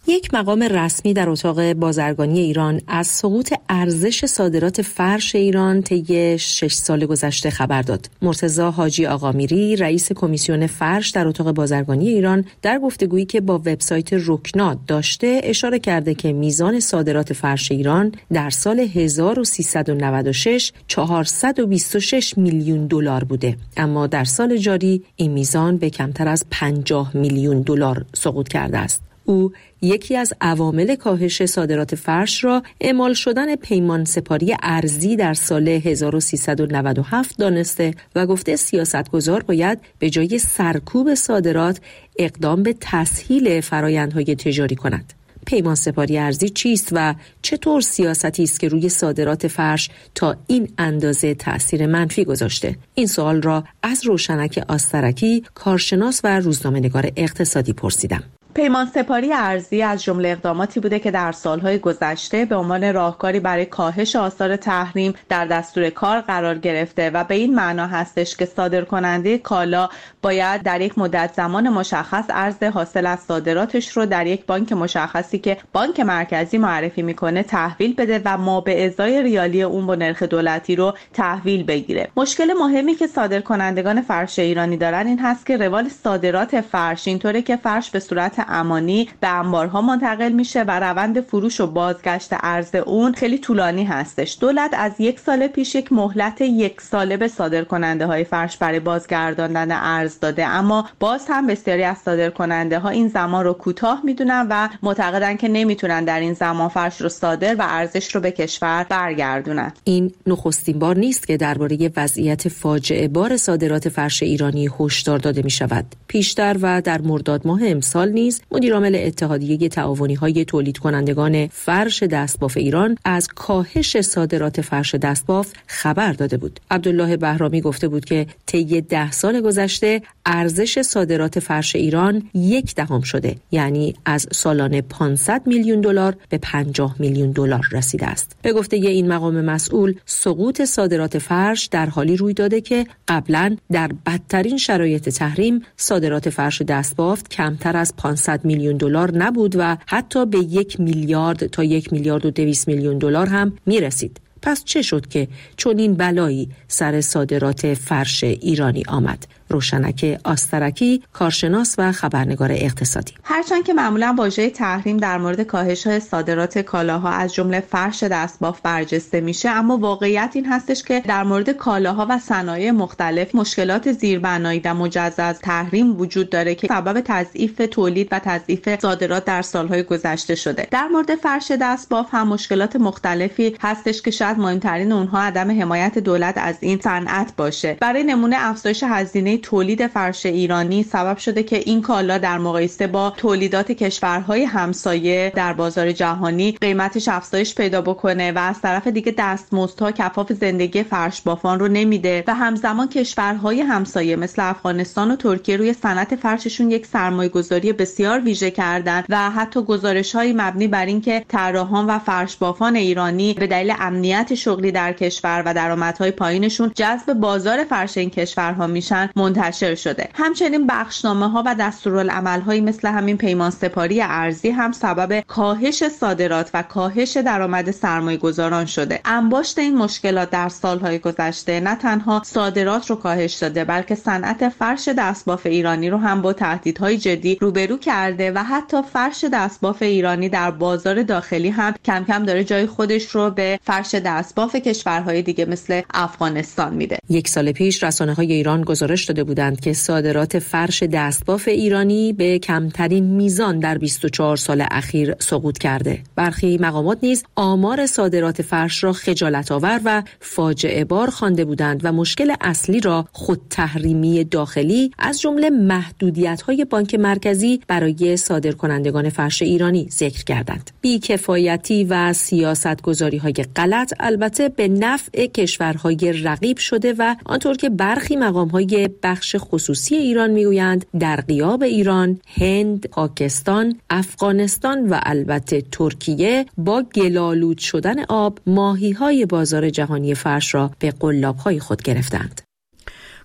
یک 0.08 0.34
مقام 0.34 0.64
رسمی 0.64 1.14
در 1.14 1.30
اتاق 1.30 1.74
بازرگانی 1.74 2.40
ایران 2.40 2.82
از 2.88 3.08
سقوط 3.08 3.54
ارزش 3.70 4.26
صادرات 4.26 4.82
فرش 4.82 5.36
ایران 5.36 5.82
طی 5.82 6.40
شش 6.40 6.74
سال 6.74 7.06
گذشته 7.06 7.50
خبر 7.50 7.82
داد. 7.82 8.10
مرتزا 8.22 8.72
حاجی 8.72 9.06
آقامیری 9.06 9.76
رئیس 9.76 10.12
کمیسیون 10.12 10.68
فرش 10.68 11.10
در 11.10 11.28
اتاق 11.28 11.52
بازرگانی 11.52 12.10
ایران 12.10 12.46
در 12.62 12.80
گفتگویی 12.80 13.26
که 13.26 13.42
با 13.42 13.58
وبسایت 13.58 14.10
رکنات 14.12 14.78
داشته 14.88 15.42
اشاره 15.44 15.80
کرده 15.80 16.14
که 16.14 16.34
میزان 16.34 16.80
صادرات 16.80 17.34
فرش 17.34 17.72
ایران 17.72 18.12
در 18.34 18.50
سال 18.50 18.80
1396 18.80 20.72
426 20.88 22.38
میلیون 22.38 22.88
دلار 22.88 23.24
بوده 23.24 23.58
اما 23.78 24.08
در 24.08 24.24
سال 24.24 24.58
جاری 24.58 25.04
این 25.16 25.32
میزان 25.32 25.78
به 25.78 25.90
کمتر 25.90 26.28
از 26.28 26.46
50 26.52 27.18
میلیون 27.18 27.62
دلار 27.62 28.06
سقوط 28.14 28.48
کرده 28.48 28.78
است. 28.78 29.13
او 29.26 29.52
یکی 29.82 30.16
از 30.18 30.34
عوامل 30.42 30.96
کاهش 30.96 31.46
صادرات 31.46 31.96
فرش 31.96 32.44
را 32.44 32.64
اعمال 32.82 33.14
شدن 33.14 33.56
پیمان 33.56 34.06
سپاری 34.06 34.56
ارزی 34.62 35.16
در 35.16 35.34
سال 35.34 35.68
1397 35.68 37.38
دانسته 37.38 37.94
و 38.16 38.26
گفته 38.26 38.56
سیاستگزار 38.56 39.44
باید 39.44 39.80
به 40.00 40.10
جای 40.10 40.40
سرکوب 40.40 41.14
صادرات 41.14 41.80
اقدام 42.20 42.64
به 42.64 42.76
تسهیل 42.82 43.62
فرایندهای 43.62 44.36
تجاری 44.36 44.76
کند. 44.76 45.14
پیمان 45.46 45.76
سپاری 45.76 46.18
ارزی 46.18 46.50
چیست 46.50 46.90
و 46.92 47.16
چطور 47.42 47.82
سیاستی 47.82 48.44
است 48.44 48.60
که 48.60 48.68
روی 48.68 48.90
صادرات 48.90 49.48
فرش 49.48 49.90
تا 50.16 50.36
این 50.48 50.70
اندازه 50.78 51.36
تاثیر 51.36 51.86
منفی 51.86 52.26
گذاشته 52.26 52.76
این 52.96 53.08
سوال 53.08 53.42
را 53.42 53.64
از 53.84 54.06
روشنک 54.06 54.64
آسترکی 54.68 55.44
کارشناس 55.56 56.22
و 56.24 56.40
روزنامه‌نگار 56.40 57.12
اقتصادی 57.16 57.74
پرسیدم 57.74 58.24
پیمان 58.56 58.86
سپاری 58.86 59.34
ارزی 59.34 59.82
از 59.82 60.04
جمله 60.04 60.30
اقداماتی 60.30 60.80
بوده 60.80 61.00
که 61.00 61.12
در 61.12 61.32
سالهای 61.32 61.80
گذشته 61.80 62.46
به 62.46 62.56
عنوان 62.56 62.94
راهکاری 62.94 63.40
برای 63.40 63.66
کاهش 63.66 64.16
آثار 64.16 64.56
تحریم 64.56 65.14
در 65.30 65.46
دستور 65.46 65.90
کار 65.90 66.22
قرار 66.22 66.58
گرفته 66.58 67.10
و 67.10 67.24
به 67.24 67.36
این 67.36 67.56
معنا 67.56 67.88
هستش 67.88 68.38
که 68.38 68.46
صادر 68.46 68.82
کننده 68.82 69.38
کالا 69.38 69.90
باید 70.22 70.64
در 70.64 70.82
یک 70.82 70.98
مدت 70.98 71.34
زمان 71.34 71.70
مشخص 71.70 72.26
ارز 72.30 72.64
حاصل 72.64 73.06
از 73.06 73.20
صادراتش 73.20 73.98
رو 73.98 74.06
در 74.06 74.28
یک 74.28 74.46
بانک 74.46 74.74
مشخصی 74.74 75.40
که 75.40 75.58
بانک 75.74 76.00
مرکزی 76.00 76.58
معرفی 76.58 77.02
می‌کنه 77.02 77.44
تحویل 77.44 77.96
بده 77.96 78.22
و 78.26 78.38
ما 78.38 78.62
به 78.62 78.86
ازای 78.86 79.24
ریالی 79.24 79.64
اون 79.64 79.86
با 79.86 79.96
نرخ 79.96 80.24
دولتی 80.24 80.76
رو 80.76 80.94
تحویل 81.14 81.64
بگیره. 81.64 82.10
مشکل 82.18 82.54
مهمی 82.60 82.96
که 82.96 83.08
صادر 83.08 83.42
کنندگان 83.42 84.02
فرش 84.02 84.40
ایرانی 84.40 84.78
دارن 84.78 85.08
این 85.08 85.20
هست 85.20 85.46
که 85.46 85.58
روال 85.58 85.90
صادرات 85.90 86.62
فرش 86.62 87.08
اینطوره 87.08 87.42
که 87.42 87.56
فرش 87.56 87.90
به 87.90 88.00
صورت 88.00 88.43
امانی 88.48 89.10
به 89.20 89.28
انبارها 89.28 89.82
منتقل 89.82 90.32
میشه 90.32 90.64
و 90.64 90.80
روند 90.80 91.22
فروش 91.22 91.62
و 91.62 91.68
بازگشت 91.68 92.30
ارز 92.32 92.76
اون 92.76 93.14
خیلی 93.14 93.38
طولانی 93.38 93.84
هستش. 93.84 94.38
دولت 94.42 94.72
از 94.74 94.92
یک 95.00 95.20
سال 95.20 95.48
پیش 95.48 95.76
یک 95.76 95.94
مهلت 95.94 96.42
یک 96.42 96.82
ساله 96.82 97.18
به 97.18 97.28
صادر 97.28 97.64
کننده 97.64 98.06
های 98.06 98.24
فرش 98.24 98.58
برای 98.58 98.80
بازگرداندن 98.80 99.72
ارز 99.72 100.20
داده. 100.20 100.46
اما 100.46 100.90
باز 101.00 101.26
هم 101.30 101.48
بسیاری 101.48 101.84
از 101.84 101.98
صادر 101.98 102.30
کننده 102.30 102.80
ها 102.80 102.90
این 102.90 103.08
زمان 103.08 103.46
رو 103.46 103.54
کوتاه 103.54 104.02
می‌دونن 104.04 104.48
و 104.50 104.70
معتقدن 104.84 105.36
که 105.36 105.48
نمی‌تونن 105.48 106.04
در 106.04 106.20
این 106.20 106.34
زمان 106.34 106.70
فرش 106.70 107.02
رو 107.02 107.10
صادر 107.10 107.56
و 107.56 107.66
ارزش 107.70 108.16
رو 108.16 108.22
به 108.22 108.32
کشور 108.32 108.86
برگردونن. 108.90 109.74
این 109.84 110.12
نخستین 110.28 110.80
بار 110.80 110.98
نیست 110.98 111.28
که 111.28 111.38
درباره 111.38 111.92
وضعیت 111.98 112.50
فاجعه 112.50 113.08
بار 113.08 113.38
صادرات 113.38 113.90
فرش 113.90 114.24
ایرانی 114.24 114.70
هشدار 114.80 115.18
داده 115.18 115.42
می 115.42 115.50
شود 115.50 115.86
پیشتر 116.08 116.58
و 116.62 116.82
در 116.82 117.02
مرداد 117.02 117.48
ماه 117.48 117.60
امسال 117.64 118.12
نیز 118.12 118.33
مدیرعامل 118.52 118.96
اتحادیه 118.96 119.70
تعاونی 119.70 120.14
های 120.14 120.46
تولید 120.46 120.78
کنندگان 120.78 121.48
فرش 121.48 122.04
دستباف 122.04 122.58
ایران 122.58 122.98
از 123.06 123.28
کاهش 123.28 124.02
صادرات 124.02 124.62
فرش 124.62 124.96
دستباف 124.96 125.52
خبر 125.68 126.14
داده 126.14 126.38
بود. 126.38 126.60
عبدالله 126.72 127.18
بهرامی 127.18 127.62
گفته 127.62 127.88
بود 127.88 128.06
که 128.06 128.28
طی 128.46 128.82
ده 128.82 129.12
سال 129.12 129.42
گذشته 129.42 130.02
ارزش 130.26 130.82
صادرات 130.82 131.40
فرش 131.40 131.76
ایران 131.76 132.30
یک 132.34 132.76
دهم 132.76 133.02
شده 133.02 133.36
یعنی 133.52 133.96
از 134.06 134.28
سالانه 134.32 134.82
500 134.82 135.48
میلیون 135.48 135.82
دلار 135.82 136.16
به 136.30 136.38
50 136.38 136.96
میلیون 137.00 137.32
دلار 137.32 137.68
رسیده 137.72 138.06
است. 138.06 138.36
به 138.42 138.54
گفته 138.54 138.78
این 138.78 139.08
مقام 139.08 139.42
مسئول 139.42 139.96
سقوط 140.06 140.62
صادرات 140.62 141.18
فرش 141.18 141.66
در 141.66 141.86
حالی 141.86 142.18
روی 142.18 142.34
داده 142.34 142.62
که 142.62 142.86
قبلا 143.08 143.56
در 143.72 143.92
بدترین 144.06 144.58
شرایط 144.58 145.10
تحریم 145.10 145.62
صادرات 145.78 146.30
فرش 146.30 146.62
دستبافت 146.62 147.30
کمتر 147.30 147.78
از 147.78 147.94
500 147.98 148.23
400 148.24 148.46
میلیون 148.46 148.78
دلار 148.78 149.18
نبود 149.18 149.56
و 149.60 149.78
حتی 149.86 150.26
به 150.26 150.38
یک 150.38 150.80
میلیارد 150.80 151.48
تا 151.48 151.64
یک 151.64 151.94
میلیارد 151.94 152.26
و 152.26 152.32
دویست 152.32 152.68
میلیون 152.68 152.98
دلار 152.98 153.28
هم 153.28 153.54
می 153.66 153.82
رسید. 153.82 154.20
پس 154.42 154.64
چه 154.64 154.82
شد 154.82 155.08
که 155.08 155.28
چون 155.58 155.80
این 155.80 155.94
بلایی 155.94 156.50
سر 156.68 157.02
صادرات 157.02 157.74
فرش 157.74 158.24
ایرانی 158.24 158.84
آمد 158.88 159.28
روشنک 159.54 160.20
آسترکی 160.24 161.04
کارشناس 161.14 161.76
و 161.78 161.92
خبرنگار 161.92 162.52
اقتصادی. 162.52 163.14
هرچند 163.24 163.64
که 163.64 163.74
معمولا 163.74 164.16
واژه 164.18 164.50
تحریم 164.50 164.98
در 164.98 165.18
مورد 165.18 165.42
کاهش 165.42 166.00
صادرات 166.00 166.58
کالاها 166.58 167.10
از 167.10 167.34
جمله 167.34 167.60
فرش 167.60 168.04
دستباف 168.04 168.62
برجسته 168.62 169.22
میشه 169.22 169.50
اما 169.50 169.78
واقعیت 169.78 170.32
این 170.34 170.46
هستش 170.46 170.84
که 170.84 171.00
در 171.00 171.24
مورد 171.24 171.50
کالاها 171.50 172.08
و 172.10 172.20
صنایع 172.20 172.72
مختلف 172.72 173.36
مشکلات 173.36 173.92
زیربنایی 173.92 174.62
و 174.66 174.74
مجزا 174.74 175.34
تحریم 175.34 176.00
وجود 176.00 176.30
داره 176.30 176.56
که 176.56 176.68
سبب 176.68 177.02
تضعیف 177.06 177.62
تولید 177.72 178.08
و 178.12 178.20
تضعیف 178.20 178.80
صادرات 178.80 179.26
در 179.26 179.42
سالهای 179.42 179.84
گذشته 179.84 180.36
شده. 180.36 180.68
در 180.72 180.88
مورد 180.88 181.16
فرش 181.16 181.52
دستباف 181.62 182.08
هم 182.12 182.28
مشکلات 182.28 182.76
مختلفی 182.76 183.56
هستش 183.62 184.02
که 184.02 184.12
شاید 184.12 184.38
مهمترین 184.38 184.92
اونها 184.92 185.22
عدم 185.22 185.62
حمایت 185.62 186.00
دولت 186.00 186.38
از 186.38 186.56
این 186.60 186.80
صنعت 186.80 187.34
باشه. 187.38 187.78
برای 187.80 188.04
نمونه 188.04 188.36
افزایش 188.40 188.84
هزینه 188.84 189.38
تولید 189.44 189.88
فرش 189.88 190.26
ایرانی 190.26 190.84
سبب 190.84 191.18
شده 191.18 191.44
که 191.44 191.58
این 191.58 191.82
کالا 191.82 192.18
در 192.18 192.38
مقایسه 192.38 192.88
با 192.88 193.10
تولیدات 193.10 193.72
کشورهای 193.72 194.44
همسایه 194.44 195.32
در 195.36 195.54
بازار 195.54 195.92
جهانی 195.92 196.52
قیمتش 196.52 197.08
افزایش 197.08 197.56
پیدا 197.56 197.82
بکنه 197.82 198.32
و 198.32 198.40
از 198.40 198.62
طرف 198.62 198.88
دیگه 198.88 199.14
دستمزدها 199.18 199.92
کفاف 199.92 200.34
زندگی 200.34 200.84
فرش 200.84 201.22
بافان 201.22 201.60
رو 201.60 201.68
نمیده 201.68 202.24
و 202.28 202.34
همزمان 202.34 202.90
کشورهای 202.90 203.62
همسایه 203.62 204.16
مثل 204.16 204.42
افغانستان 204.42 205.12
و 205.12 205.16
ترکیه 205.16 205.58
روی 205.58 205.74
صنعت 205.74 206.16
فرششون 206.16 206.72
یک 206.72 206.86
سرمایه 206.86 207.30
گذاری 207.30 207.74
بسیار 207.74 208.20
ویژه 208.20 208.52
کردن 208.52 209.04
و 209.10 209.30
حتی 209.30 209.62
گزارش 209.62 210.16
های 210.16 210.34
مبنی 210.34 210.68
بر 210.68 210.86
اینکه 210.86 211.26
طراحان 211.28 211.86
و 211.86 212.00
فرش 212.00 212.38
بافان 212.38 212.76
ایرانی 212.76 213.34
به 213.34 213.48
دلیل 213.48 213.74
امنیت 213.80 214.36
شغلی 214.36 214.72
در 214.72 214.94
کشور 214.94 215.44
و 215.46 215.54
درآمدهای 215.54 216.12
پایینشون 216.12 216.72
جذب 216.76 217.14
بازار 217.14 217.64
فرش 217.64 217.98
این 217.98 218.10
کشورها 218.10 218.68
میشن 218.68 219.10
منتشر 219.34 219.76
شده. 219.76 220.10
همچنین 220.14 220.68
بخشنامه 220.68 221.30
ها 221.30 221.44
و 221.46 221.56
دستورالعمل 221.60 222.42
هایی 222.42 222.62
مثل 222.62 222.88
همین 222.88 223.18
پیمان 223.18 223.50
سپاری 223.50 224.02
ارزی 224.02 224.50
هم 224.50 224.72
سبب 224.72 225.20
کاهش 225.28 225.88
صادرات 225.88 226.50
و 226.54 226.64
کاهش 226.64 227.18
درآمد 227.18 227.72
سرمایه 227.72 228.18
گذاران 228.18 228.66
شده. 228.66 229.00
انباشت 229.06 229.60
این 229.60 229.78
مشکلات 229.78 230.30
در 230.30 230.50
سالهای 230.50 231.00
گذشته 231.00 231.60
نه 231.60 231.76
تنها 231.76 232.22
صادرات 232.26 232.90
رو 232.90 232.96
کاهش 232.96 233.34
داده 233.34 233.64
بلکه 233.64 233.96
صنعت 233.96 234.50
فرش 234.50 234.88
دستباف 234.98 235.46
ایرانی 235.46 235.90
رو 235.90 235.98
هم 235.98 236.22
با 236.22 236.34
تهدیدهای 236.34 236.98
جدی 236.98 237.38
روبرو 237.42 237.78
کرده 237.78 238.32
و 238.32 238.44
حتی 238.44 238.78
فرش 238.94 239.26
دستباف 239.34 239.82
ایرانی 239.82 240.30
در 240.30 240.52
بازار 240.52 241.04
داخلی 241.04 241.50
هم 241.50 241.74
کم 241.86 242.06
کم 242.08 242.26
داره 242.26 242.44
جای 242.44 242.66
خودش 242.66 243.10
رو 243.10 243.30
به 243.30 243.60
فرش 243.64 243.96
دستباف 243.96 244.56
کشورهای 244.56 245.22
دیگه 245.22 245.46
مثل 245.46 245.82
افغانستان 245.94 246.74
میده. 246.74 246.98
یک 247.10 247.28
سال 247.28 247.52
پیش 247.52 247.84
رسانه 247.84 248.14
های 248.14 248.34
ایران 248.34 248.62
گزارش 248.62 249.10
داده 249.14 249.24
بودند 249.24 249.60
که 249.60 249.74
صادرات 249.74 250.40
فرش 250.40 250.84
دستباف 250.84 251.48
ایرانی 251.48 252.14
به 252.14 252.40
کمترین 252.40 253.04
میزان 253.04 253.60
در 253.60 253.78
24 253.78 254.38
سال 254.38 254.66
اخیر 254.72 255.16
سقوط 255.20 255.58
کرده. 255.58 256.00
برخی 256.16 256.58
مقامات 256.58 256.98
نیز 257.04 257.24
آمار 257.36 257.86
صادرات 257.86 258.42
فرش 258.42 258.84
را 258.84 258.94
خجالت 258.94 259.52
آور 259.52 259.82
و 259.86 260.04
فاجعه 260.20 260.86
بار 260.86 261.10
خوانده 261.10 261.46
بودند 261.46 261.82
و 261.84 261.92
مشکل 261.92 262.34
اصلی 262.42 262.80
را 262.80 263.06
خود 263.12 263.42
تحریمی 263.50 264.24
داخلی 264.24 264.92
از 265.00 265.22
جمله 265.22 265.50
محدودیت 265.50 266.42
های 266.42 266.66
بانک 266.66 266.96
مرکزی 266.96 267.62
برای 267.68 268.18
صادرکنندگان 268.18 269.10
فرش 269.10 269.42
ایرانی 269.42 269.88
ذکر 269.92 270.24
کردند. 270.24 270.72
بیکفایتی 270.82 271.84
و 271.84 272.14
سیاست 272.14 272.82
گذاری 272.82 273.18
های 273.18 273.34
غلط 273.56 273.94
البته 274.00 274.50
به 274.50 274.68
نفع 274.68 275.26
کشورهای 275.26 276.14
رقیب 276.24 276.58
شده 276.58 276.96
و 276.98 277.16
آنطور 277.26 277.56
که 277.56 277.70
برخی 277.70 278.16
مقام 278.16 278.48
های 278.48 278.90
بخش 279.04 279.36
خصوصی 279.40 279.96
ایران 279.96 280.30
می‌گویند 280.30 280.86
در 281.00 281.16
قیاب 281.16 281.64
ایران، 281.64 282.20
هند، 282.28 282.88
پاکستان، 282.88 283.80
افغانستان 283.90 284.90
و 284.90 285.00
البته 285.04 285.62
ترکیه 285.72 286.46
با 286.58 286.84
گلالود 286.96 287.58
شدن 287.58 288.04
آب 288.04 288.40
ماهی 288.48 288.92
های 288.92 289.26
بازار 289.26 289.70
جهانی 289.70 290.16
فرش 290.16 290.56
را 290.56 290.72
به 290.80 290.92
قلاب 290.92 291.38
های 291.38 291.60
خود 291.60 291.82
گرفتند. 291.82 292.42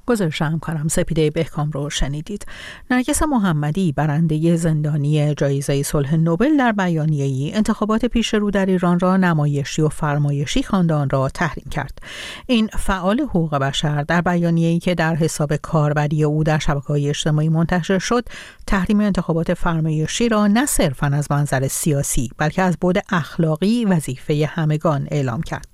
گزارش 0.09 0.43
همکارم 0.43 0.89
سپیده 0.89 1.31
بهکام 1.31 1.71
رو 1.71 1.91
شنیدید. 1.91 2.47
نرگس 2.91 3.23
محمدی 3.23 3.93
برنده 3.93 4.57
زندانی 4.57 5.35
جایزه 5.35 5.83
صلح 5.83 6.15
نوبل 6.15 6.57
در 6.57 6.73
بیانیه‌ای 6.73 7.53
انتخابات 7.55 8.05
پیش 8.05 8.35
رو 8.35 8.51
در 8.51 8.67
ایران 8.67 8.99
را 9.01 9.17
نمایشی 9.17 9.83
و 9.83 9.89
فرمایشی 9.89 10.63
خواندان 10.63 11.11
را 11.11 11.29
تحریم 11.29 11.67
کرد. 11.71 11.99
این 12.47 12.67
فعال 12.67 13.21
حقوق 13.21 13.55
بشر 13.55 14.03
در 14.03 14.21
بیانیه‌ای 14.21 14.79
که 14.79 14.95
در 14.95 15.15
حساب 15.15 15.57
کاربری 15.57 16.25
او 16.25 16.45
در 16.45 16.59
شبکه‌های 16.59 17.09
اجتماعی 17.09 17.49
منتشر 17.49 17.99
شد 17.99 18.25
تحریم 18.67 19.01
انتخابات 19.01 19.55
فرمایشی 19.55 20.29
را 20.29 20.47
نه 20.47 20.67
صرفا 20.67 21.07
از 21.07 21.31
منظر 21.31 21.69
سیاسی 21.69 22.31
بلکه 22.39 22.63
از 22.63 22.77
بود 22.81 22.99
اخلاقی 23.11 23.85
وظیفه 23.85 24.49
همگان 24.53 25.09
اعلام 25.11 25.43
کرد. 25.43 25.68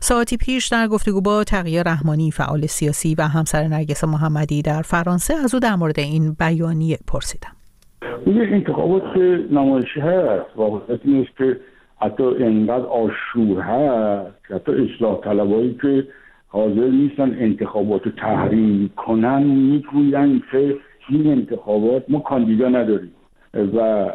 ساعتی 0.00 0.36
پیش 0.36 0.68
در 0.68 0.86
گفتگو 0.86 1.20
با 1.20 1.44
تقیه 1.44 1.82
رحمانی 1.82 2.30
فعال 2.30 2.60
سیاسی 2.60 3.14
و 3.18 3.22
همسر 3.22 3.68
نرگس 3.68 4.04
محمدی 4.04 4.62
در 4.62 4.82
فرانسه 4.82 5.34
از 5.34 5.54
او 5.54 5.60
در 5.60 5.74
مورد 5.74 5.98
این 5.98 6.36
بیانیه 6.38 6.98
پرسیدم. 7.08 7.52
این 8.26 8.40
انتخابات 8.40 9.16
نمایشی 9.50 10.00
هست 10.00 10.46
واقعیت 10.56 11.00
نیست 11.04 11.36
که 11.38 11.60
حتی 12.00 12.24
انقدر 12.24 12.86
آشور 12.86 13.60
هست 13.60 14.36
حتی 14.42 14.72
اصلاح 14.72 15.20
طلبایی 15.20 15.78
که 15.82 16.06
حاضر 16.48 16.88
نیستن 16.88 17.36
انتخابات 17.38 18.06
رو 18.06 18.12
تحریم 18.12 18.90
کنن 18.96 19.42
می‌گوین 19.42 20.42
که 20.52 20.76
این 21.08 21.26
انتخابات 21.30 22.04
ما 22.08 22.18
کاندیدا 22.18 22.68
نداریم. 22.68 23.12
و 23.54 24.06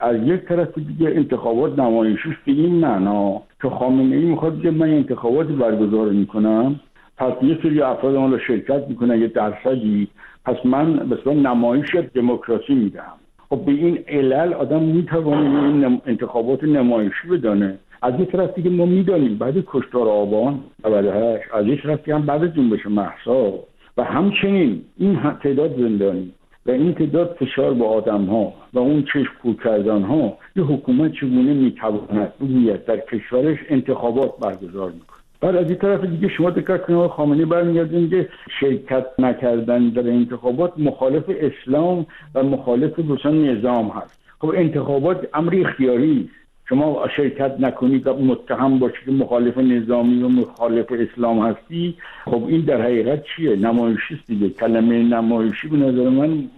از 0.00 0.16
یک 0.24 0.40
طرف 0.40 0.78
دیگه 0.78 1.08
انتخابات 1.08 1.78
نمایشیش 1.78 2.34
به 2.46 2.52
این 2.52 2.74
معنا 2.74 3.42
که 3.62 3.68
خامنه 3.68 4.16
ای 4.16 4.24
می‌خواد 4.24 4.62
که 4.62 4.70
من 4.70 4.90
انتخاباتی 4.90 5.52
برگزار 5.52 6.08
می‌کنم 6.08 6.80
پس 7.16 7.32
یه 7.42 7.58
سری 7.62 7.82
افراد 7.82 8.16
ما 8.16 8.38
شرکت 8.38 8.88
می‌کنن 8.88 9.20
یه 9.20 9.26
درصدی. 9.26 10.08
پس 10.44 10.56
من 10.64 10.96
به 10.96 11.34
نمایش 11.34 11.96
دموکراسی 12.14 12.74
میدم 12.74 13.12
خب 13.50 13.64
به 13.64 13.72
این 13.72 13.98
علل 14.08 14.52
آدم 14.52 14.82
می‌توانه 14.82 15.62
این 15.62 16.00
انتخابات 16.06 16.64
نمایشی 16.64 17.28
بدانه. 17.30 17.78
از 18.02 18.20
یک 18.20 18.32
طرف 18.32 18.54
دیگه 18.54 18.70
ما 18.70 18.86
می‌دانیم 18.86 19.38
بعد 19.38 19.54
کشتار 19.66 20.08
آبان 20.08 20.60
98 20.84 21.44
از 21.54 21.66
یک 21.66 21.82
طرف 21.82 22.08
هم 22.08 22.26
بعد 22.26 22.56
جنبش 22.56 22.86
محسا 22.86 23.52
و 23.96 24.04
همچنین 24.04 24.82
این 24.98 25.18
تعداد 25.42 25.76
زندانی. 25.76 26.32
و 26.66 26.70
این 26.70 26.94
تعداد 26.94 27.36
فشار 27.40 27.74
به 27.74 27.84
آدم 27.84 28.24
ها 28.24 28.52
و 28.72 28.78
اون 28.78 29.02
چشم 29.02 29.32
کور 29.42 29.54
کردن 29.64 30.02
ها 30.02 30.38
یه 30.56 30.64
حکومت 30.64 31.12
چگونه 31.12 31.54
می‌تواند 31.54 32.32
بگوید 32.40 32.84
در 32.84 32.96
کشورش 32.96 33.58
انتخابات 33.68 34.38
برگزار 34.40 34.90
می‌کنه 34.90 35.18
بعد 35.40 35.56
از 35.56 35.66
این 35.66 35.78
طرف 35.78 36.04
دیگه 36.04 36.28
شما 36.28 36.50
دقت 36.50 36.86
کنید 36.86 37.10
خامنه‌ای 37.10 37.44
برمیگردین 37.44 38.10
که 38.10 38.28
شرکت 38.60 39.06
نکردن 39.18 39.88
در 39.88 40.10
انتخابات 40.10 40.72
مخالف 40.78 41.24
اسلام 41.28 42.06
و 42.34 42.42
مخالف 42.42 42.96
روشن 42.96 43.34
نظام 43.34 43.88
هست. 43.88 44.22
خب 44.38 44.52
انتخابات 44.56 45.28
امر 45.34 45.64
اختیاری 45.66 46.30
شما 46.72 47.08
شرکت 47.16 47.54
نکنید 47.58 48.06
و 48.06 48.14
متهم 48.14 48.78
باشید 48.78 49.04
که 49.04 49.10
مخالف 49.10 49.58
نظامی 49.58 50.22
و 50.22 50.28
مخالف 50.28 50.86
اسلام 50.92 51.46
هستی 51.46 51.94
خب 52.24 52.44
این 52.46 52.60
در 52.60 52.82
حقیقت 52.82 53.22
چیه؟ 53.24 53.56
نمایشی 53.56 54.20
دیگه. 54.26 54.48
کلمه 54.48 55.02
نمایشی 55.02 55.68
به 55.68 55.76
نظر 55.76 56.08
من 56.08 56.48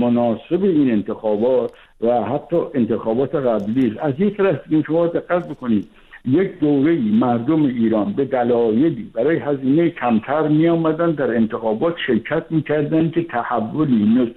مناسب 0.00 0.62
این 0.62 0.90
انتخابات 0.90 1.72
و 2.00 2.22
حتی 2.22 2.56
انتخابات 2.74 3.34
قبلی 3.34 3.96
از 4.00 4.14
یک 4.18 4.36
طرف 4.36 4.60
شما 4.86 5.06
دقت 5.06 5.48
بکنید 5.48 5.88
یک 6.28 6.58
دوره 6.58 6.98
مردم 6.98 7.62
ایران 7.64 8.12
به 8.12 8.24
دلایلی 8.24 9.10
برای 9.14 9.36
هزینه 9.36 9.90
کمتر 9.90 10.48
می 10.48 10.68
آمدن 10.68 11.10
در 11.10 11.34
انتخابات 11.34 11.94
شرکت 12.06 12.44
می‌کردن 12.50 13.10
که 13.10 13.22
تحولی 13.22 14.34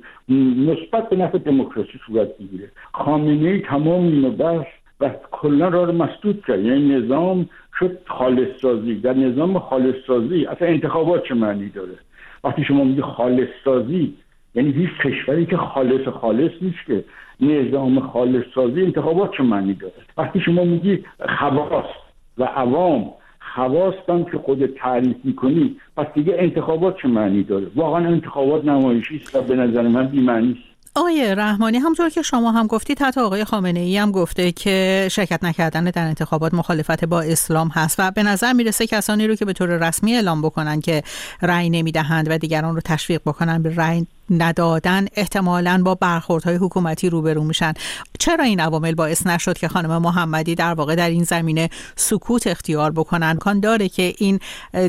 نسبت 0.67 1.09
به 1.09 1.15
نفع 1.15 1.37
دموکراسی 1.37 1.99
صورت 2.07 2.37
بگیره. 2.37 2.71
خامنه 2.93 3.59
تمام 3.59 4.03
اینو 4.03 4.31
بس 4.31 4.65
و 4.99 5.09
کلا 5.31 5.67
را 5.67 5.83
رو 5.83 5.91
مسدود 5.91 6.45
کرد. 6.47 6.59
یعنی 6.59 6.95
نظام 6.95 7.49
شد 7.79 7.97
خالص 8.07 8.61
سازی 8.61 8.95
در 8.95 9.13
نظام 9.13 9.59
خالص 9.59 9.95
سازی 10.07 10.45
اصلا 10.45 10.67
انتخابات 10.67 11.23
چه 11.23 11.33
معنی 11.33 11.69
داره؟ 11.69 11.97
وقتی 12.43 12.63
شما 12.63 12.83
میگی 12.83 13.01
خالص 13.01 13.49
سازی 13.65 14.13
یعنی 14.55 14.71
هیچ 14.71 14.89
کشوری 15.03 15.45
که 15.45 15.57
خالص 15.57 16.07
خالص 16.07 16.51
نیست 16.61 16.85
که 16.87 17.03
نظام 17.41 17.99
خالص 17.99 18.43
سازی 18.55 18.81
انتخابات 18.81 19.31
چه 19.37 19.43
معنی 19.43 19.73
داره. 19.73 19.93
وقتی 20.17 20.39
شما 20.39 20.63
میگی 20.63 21.03
خواست 21.39 21.99
و 22.37 22.43
عوام 22.43 23.13
خواستم 23.55 24.23
که 24.23 24.37
خود 24.37 24.65
تعریف 24.65 25.15
می‌کنی 25.23 25.75
پس 25.97 26.05
دیگه 26.13 26.35
انتخابات 26.37 26.97
چه 27.01 27.07
معنی 27.07 27.43
داره؟ 27.43 27.67
واقعا 27.75 28.07
انتخابات 28.07 28.65
نمایشی 28.65 29.15
است 29.15 29.35
و 29.35 29.41
به 29.41 29.55
نظر 29.55 29.81
من 29.81 30.07
بی‌معنی 30.07 30.51
است. 30.51 30.70
آقای 30.95 31.35
رحمانی 31.35 31.77
همطور 31.77 32.09
که 32.09 32.21
شما 32.21 32.51
هم 32.51 32.67
گفتید 32.67 33.01
حتی 33.01 33.21
آقای 33.21 33.43
خامنه 33.43 33.79
ای 33.79 33.97
هم 33.97 34.11
گفته 34.11 34.51
که 34.51 35.07
شرکت 35.11 35.43
نکردن 35.43 35.83
در 35.83 36.05
انتخابات 36.05 36.53
مخالفت 36.53 37.05
با 37.05 37.21
اسلام 37.21 37.67
هست 37.67 37.95
و 37.99 38.11
به 38.11 38.23
نظر 38.23 38.53
می‌رسه 38.53 38.87
کسانی 38.87 39.27
رو 39.27 39.35
که 39.35 39.45
به 39.45 39.53
طور 39.53 39.87
رسمی 39.87 40.15
اعلام 40.15 40.41
بکنن 40.41 40.81
که 40.81 41.03
رأی 41.41 41.69
نمی‌دهند 41.69 42.31
و 42.31 42.37
دیگران 42.37 42.75
رو 42.75 42.81
تشویق 42.81 43.21
بکنن 43.25 43.61
به 43.61 43.75
رأی 43.75 44.07
ندادن 44.29 45.05
احتمالا 45.15 45.81
با 45.85 45.95
برخوردهای 45.95 46.55
حکومتی 46.55 47.09
روبرو 47.09 47.43
میشن. 47.43 47.73
چرا 48.19 48.43
این 48.43 48.59
عوامل 48.59 48.95
باعث 48.95 49.27
نشد 49.27 49.57
که 49.57 49.67
خانم 49.67 49.97
محمدی 49.97 50.55
در 50.55 50.73
واقع 50.73 50.95
در 50.95 51.09
این 51.09 51.23
زمینه 51.23 51.69
سکوت 51.95 52.47
اختیار 52.47 52.91
بکنن؟ 52.91 53.37
کان 53.37 53.59
داره 53.59 53.89
که 53.89 54.13
این 54.17 54.39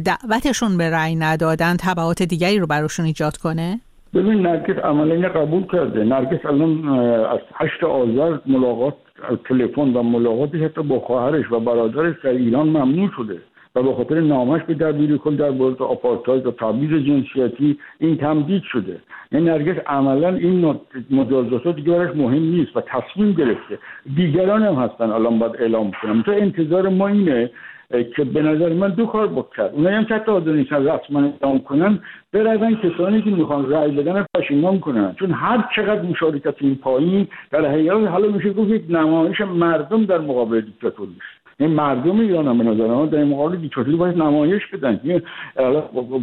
دعوتشون 0.04 0.76
به 0.76 0.90
رأی 0.90 1.14
ندادن 1.16 1.76
تبعات 1.76 2.23
دیگری 2.23 2.59
رو 2.59 2.66
براشون 2.66 3.06
ایجاد 3.06 3.37
کنه؟ 3.37 3.80
ببین 4.14 4.47
نرگس 4.47 4.78
عملا 4.78 5.28
قبول 5.28 5.62
کرده. 5.62 6.04
نرگس 6.04 6.47
الان 6.47 6.88
از 7.25 7.38
هشت 7.54 7.85
آذر 7.85 8.38
ملاقات 8.47 8.95
تلفن 9.49 9.92
و 9.97 10.02
ملاقاتش 10.02 10.61
حتی 10.61 10.83
با 10.83 11.00
خواهرش 11.00 11.52
و 11.52 11.61
برادرش 11.61 12.16
در 12.25 12.31
ایران 12.31 12.69
ممنوع 12.69 13.11
شده 13.16 13.38
و 13.75 13.83
به 13.83 13.95
خاطر 13.95 14.21
نامش 14.21 14.62
به 14.62 14.75
دبیر 14.75 15.16
کل 15.16 15.37
در 15.37 15.50
مورد 15.50 15.83
آپارتاید 15.83 16.47
و 16.47 16.50
تبعیض 16.50 17.07
جنسیتی 17.07 17.78
این 17.99 18.16
تمدید 18.16 18.62
شده. 18.62 19.00
این 19.33 19.45
نرگس 19.45 19.76
عملا 19.87 20.28
این 20.28 20.81
مجازات 21.11 21.76
دیگه 21.76 21.92
براش 21.92 22.16
مهم 22.16 22.42
نیست 22.42 22.76
و 22.76 22.81
تصمیم 22.81 23.33
گرفته. 23.33 23.78
دیگران 24.16 24.62
هم 24.62 24.75
هستن 24.75 25.11
الان 25.11 25.38
باید 25.38 25.57
اعلام 25.59 25.90
کنم. 26.02 26.23
تو 26.23 26.31
انتظار 26.31 26.88
ما 26.88 27.09
اینه 27.09 27.50
که 27.92 28.25
به 28.25 28.42
نظر 28.42 28.72
من 28.72 28.88
دو 28.88 29.06
کار 29.06 29.26
بکرد 29.26 29.75
اونایی 29.75 29.96
هم 29.96 30.04
که 30.04 30.14
حتی 30.14 30.30
حاضر 30.32 30.52
نیستن 30.52 30.88
رسما 30.88 31.20
اعلام 31.42 31.58
کنن 31.58 31.99
برون 32.32 32.76
کسانی 32.76 33.22
که 33.22 33.30
می‌خوان 33.30 33.70
رأی 33.70 33.90
بدن 33.90 34.26
پشیمان 34.34 34.80
کنن. 34.80 35.14
چون 35.18 35.30
هر 35.30 35.64
چقدر 35.76 36.02
مشارکت 36.02 36.54
این 36.61 36.75
پایین 36.75 37.28
در 37.50 37.66
حقیقت 37.66 38.08
حالا 38.08 38.28
میشه 38.28 38.52
گفت 38.52 38.70
یک 38.70 38.82
نمایش 38.88 39.40
مردم 39.40 40.04
در 40.04 40.18
مقابل 40.18 40.61
دیکتاتوری 40.61 41.16
این 41.62 41.71
مردم 41.71 42.21
ایران 42.21 42.49
هم 42.49 42.59
به 42.59 42.64
نظر 42.64 42.87
من 42.87 43.07
در 43.07 43.25
مقابل 43.25 43.57
دیکتاتوری 43.57 43.97
باید 43.97 44.16
نمایش 44.16 44.66
بدن. 44.66 45.23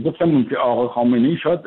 گفتم 0.05 0.43
که 0.43 0.57
آقای 0.57 0.87
خامنه 0.87 1.27
ای 1.27 1.37
شاید 1.37 1.59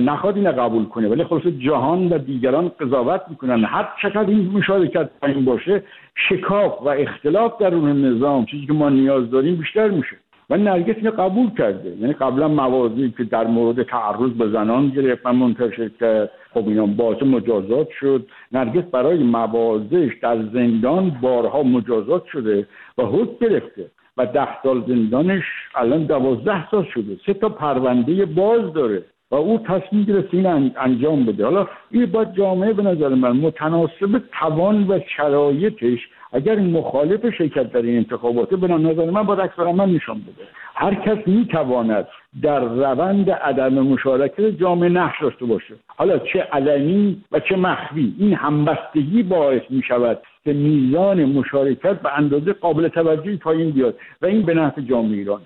نخواد 0.00 0.36
اینو 0.36 0.52
قبول 0.52 0.84
کنه 0.84 1.08
ولی 1.08 1.24
خلاص 1.24 1.46
جهان 1.46 2.08
و 2.08 2.18
دیگران 2.18 2.68
قضاوت 2.80 3.22
می‌کنن. 3.30 3.64
هر 3.64 3.88
چقدر 4.02 4.30
این 4.30 4.50
مشارکت 4.54 5.10
پایین 5.20 5.44
باشه 5.44 5.82
شکاف 6.28 6.82
و 6.82 6.88
اختلاف 6.88 7.58
در 7.60 7.74
اون 7.74 8.04
نظام 8.04 8.44
چیزی 8.44 8.66
که 8.66 8.72
ما 8.72 8.88
نیاز 8.88 9.30
داریم 9.30 9.56
بیشتر 9.56 9.88
میشه. 9.88 10.16
و 10.50 10.56
نرگس 10.56 10.96
اینو 10.96 11.10
قبول 11.10 11.50
کرده. 11.58 11.96
یعنی 12.00 12.12
قبلا 12.12 12.48
موازی 12.48 13.14
که 13.16 13.24
در 13.24 13.46
مورد 13.46 13.82
تعرض 13.82 14.30
به 14.30 14.48
زنان 14.48 14.88
گرفت. 14.88 15.22
و 15.24 15.32
منتشر 15.32 15.88
کرد 15.88 16.30
خب 16.54 16.68
اینا 16.68 16.86
باعث 16.86 17.22
مجازات 17.22 17.88
شد. 18.00 18.26
نرگس 18.52 18.84
برای 18.84 19.18
موازش 19.18 20.12
در 20.22 20.36
زندان 20.42 21.10
بارها 21.10 21.62
مجازات 21.62 22.24
شده 22.26 22.66
و 22.98 23.02
حد 23.02 23.38
گرفته 23.40 23.90
و 24.16 24.26
ده 24.26 24.62
سال 24.62 24.84
زندانش 24.88 25.44
الان 25.74 26.04
دوازده 26.04 26.70
سال 26.70 26.86
شده. 26.94 27.16
سه 27.26 27.34
تا 27.34 27.48
پرونده 27.48 28.26
باز 28.26 28.72
داره. 28.72 29.02
و 29.30 29.34
او 29.34 29.58
تصمیم 29.58 30.04
گرفت 30.04 30.34
این 30.34 30.72
انجام 30.76 31.24
بده. 31.24 31.44
حالا 31.44 31.68
این 31.90 32.06
باید 32.06 32.34
جامعه 32.34 32.72
به 32.72 32.82
نظر 32.82 33.08
من 33.08 33.36
متناسب 33.36 34.22
توان 34.40 34.86
و 34.88 35.00
شرایطش 35.16 35.98
اگر 36.32 36.56
مخالف 36.56 37.30
شرکت 37.30 37.72
در 37.72 37.82
این 37.82 37.96
انتخابات 37.96 38.54
به 38.54 38.68
نظر 38.68 39.10
من 39.10 39.22
باید 39.22 39.40
اکثر 39.40 39.72
من 39.72 39.90
نشان 39.90 40.18
بده. 40.20 40.46
هر 40.74 40.94
کس 40.94 41.28
می‌تواند 41.28 42.06
در 42.42 42.60
روند 42.60 43.30
عدم 43.30 43.72
مشارکت 43.72 44.40
جامعه 44.40 44.88
نقش 44.88 45.22
داشته 45.22 45.44
باشه. 45.44 45.74
حالا 45.86 46.18
چه 46.18 46.40
علنی 46.40 47.24
و 47.32 47.40
چه 47.40 47.56
مخفی 47.56 48.14
این 48.18 48.34
همبستگی 48.34 49.22
باعث 49.22 49.62
می 49.70 49.82
شود 49.82 50.18
که 50.44 50.52
میزان 50.52 51.24
مشارکت 51.24 52.00
به 52.00 52.18
اندازه 52.18 52.52
قابل 52.52 52.88
توجهی 52.88 53.36
پایین 53.36 53.70
بیاد 53.70 53.94
و 54.22 54.26
این 54.26 54.42
به 54.42 54.54
نفع 54.54 54.80
جامعه 54.80 55.12
ایران 55.12 55.40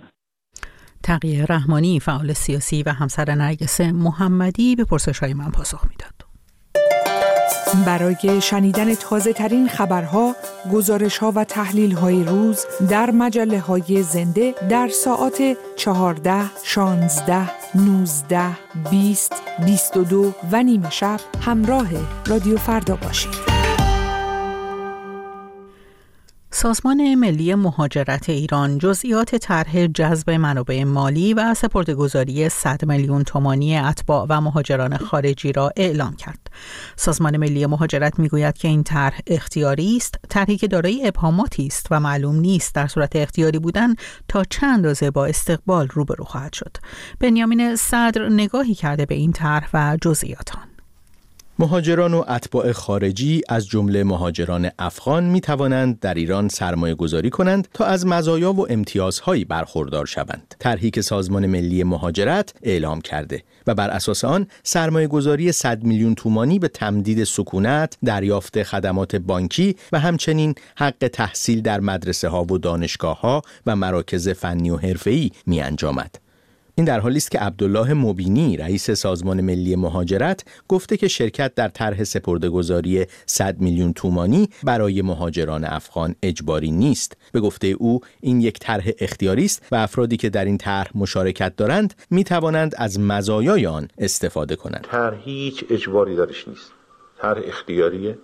تقیه 1.10 1.44
رحمانی 1.44 2.00
فعال 2.00 2.32
سیاسی 2.32 2.82
و 2.82 2.92
همسر 2.92 3.34
نرگس 3.34 3.80
محمدی 3.80 4.76
به 4.76 4.84
پرسش 4.84 5.18
های 5.18 5.34
من 5.34 5.50
پاسخ 5.50 5.84
می‌داد. 5.90 6.14
برای 7.86 8.40
شنیدن 8.40 8.94
تازه 8.94 9.32
ترین 9.32 9.68
خبرها، 9.68 10.36
گزارش 10.72 11.18
ها 11.18 11.32
و 11.36 11.44
تحلیل 11.44 11.92
های 11.92 12.24
روز 12.24 12.64
در 12.90 13.10
مجله 13.10 13.60
های 13.60 14.02
زنده 14.02 14.54
در 14.68 14.88
ساعت 14.88 15.56
14, 15.76 16.50
16, 16.64 17.50
19, 17.74 18.56
20, 18.90 19.32
22 19.66 20.34
و 20.52 20.62
نیمه 20.62 20.90
شب 20.90 21.20
همراه 21.40 21.88
رادیو 22.26 22.56
فردا 22.56 22.96
باشید. 22.96 23.49
سازمان 26.62 27.14
ملی 27.14 27.54
مهاجرت 27.54 28.28
ایران 28.28 28.78
جزئیات 28.78 29.36
طرح 29.36 29.86
جذب 29.86 30.30
منابع 30.30 30.84
مالی 30.84 31.34
و 31.34 31.54
سپردهگذاری 31.54 32.48
100 32.48 32.84
میلیون 32.84 33.24
تومانی 33.24 33.78
اتباع 33.78 34.26
و 34.28 34.40
مهاجران 34.40 34.96
خارجی 34.96 35.52
را 35.52 35.72
اعلام 35.76 36.16
کرد. 36.16 36.50
سازمان 36.96 37.36
ملی 37.36 37.66
مهاجرت 37.66 38.18
می‌گوید 38.18 38.58
که 38.58 38.68
این 38.68 38.82
طرح 38.82 39.18
اختیاری 39.26 39.96
است، 39.96 40.14
طرحی 40.28 40.56
که 40.56 40.68
دارای 40.68 41.08
ابهاماتی 41.08 41.66
است 41.66 41.86
و 41.90 42.00
معلوم 42.00 42.36
نیست 42.36 42.74
در 42.74 42.86
صورت 42.86 43.16
اختیاری 43.16 43.58
بودن 43.58 43.94
تا 44.28 44.44
چند 44.44 44.74
اندازه 44.74 45.10
با 45.10 45.26
استقبال 45.26 45.88
روبرو 45.88 46.24
خواهد 46.24 46.52
شد. 46.52 46.76
بنیامین 47.20 47.76
صدر 47.76 48.28
نگاهی 48.28 48.74
کرده 48.74 49.06
به 49.06 49.14
این 49.14 49.32
طرح 49.32 49.68
و 49.74 49.96
جزئیات 50.02 50.56
آن. 50.56 50.69
مهاجران 51.60 52.14
و 52.14 52.24
اتباع 52.28 52.72
خارجی 52.72 53.42
از 53.48 53.66
جمله 53.66 54.04
مهاجران 54.04 54.70
افغان 54.78 55.24
می 55.24 55.40
توانند 55.40 56.00
در 56.00 56.14
ایران 56.14 56.48
سرمایه 56.48 56.94
گذاری 56.94 57.30
کنند 57.30 57.68
تا 57.74 57.84
از 57.84 58.06
مزایا 58.06 58.52
و 58.52 58.72
امتیازهایی 58.72 59.44
برخوردار 59.44 60.06
شوند. 60.06 60.54
طرحی 60.58 60.90
که 60.90 61.02
سازمان 61.02 61.46
ملی 61.46 61.84
مهاجرت 61.84 62.54
اعلام 62.62 63.00
کرده 63.00 63.42
و 63.66 63.74
بر 63.74 63.90
اساس 63.90 64.24
آن 64.24 64.46
سرمایه 64.62 65.06
گذاری 65.06 65.52
100 65.52 65.82
میلیون 65.82 66.14
تومانی 66.14 66.58
به 66.58 66.68
تمدید 66.68 67.24
سکونت، 67.24 67.98
دریافت 68.04 68.62
خدمات 68.62 69.16
بانکی 69.16 69.76
و 69.92 69.98
همچنین 69.98 70.54
حق 70.76 71.10
تحصیل 71.12 71.62
در 71.62 71.80
مدرسه 71.80 72.28
ها 72.28 72.44
و 72.44 72.58
دانشگاه 72.58 73.20
ها 73.20 73.42
و 73.66 73.76
مراکز 73.76 74.28
فنی 74.28 74.70
و 74.70 74.76
حرفه‌ای 74.76 75.30
می 75.46 75.60
انجامد. 75.60 76.29
این 76.80 76.86
در 76.86 77.00
حالی 77.00 77.16
است 77.16 77.30
که 77.30 77.38
عبدالله 77.38 77.94
مبینی 77.94 78.56
رئیس 78.56 78.90
سازمان 78.90 79.40
ملی 79.40 79.76
مهاجرت 79.76 80.44
گفته 80.68 80.96
که 80.96 81.08
شرکت 81.08 81.54
در 81.54 81.68
طرح 81.68 82.04
سپردهگذاری 82.04 83.06
100 83.26 83.58
میلیون 83.58 83.92
تومانی 83.92 84.48
برای 84.64 85.02
مهاجران 85.02 85.64
افغان 85.64 86.14
اجباری 86.22 86.70
نیست. 86.70 87.16
به 87.32 87.40
گفته 87.40 87.66
او 87.66 88.00
این 88.20 88.40
یک 88.40 88.58
طرح 88.58 88.90
اختیاری 88.98 89.44
است 89.44 89.62
و 89.72 89.76
افرادی 89.76 90.16
که 90.16 90.30
در 90.30 90.44
این 90.44 90.58
طرح 90.58 90.90
مشارکت 90.94 91.56
دارند 91.56 91.94
می 92.10 92.24
توانند 92.24 92.74
از 92.78 93.00
مزایای 93.00 93.66
آن 93.66 93.88
استفاده 93.98 94.56
کنند. 94.56 94.86
طرح 94.90 95.18
هیچ 95.24 95.64
اجباری 95.70 96.16
درش 96.16 96.48
نیست. 96.48 96.72
طرح 97.18 97.40
اختیاریه. 97.44 98.18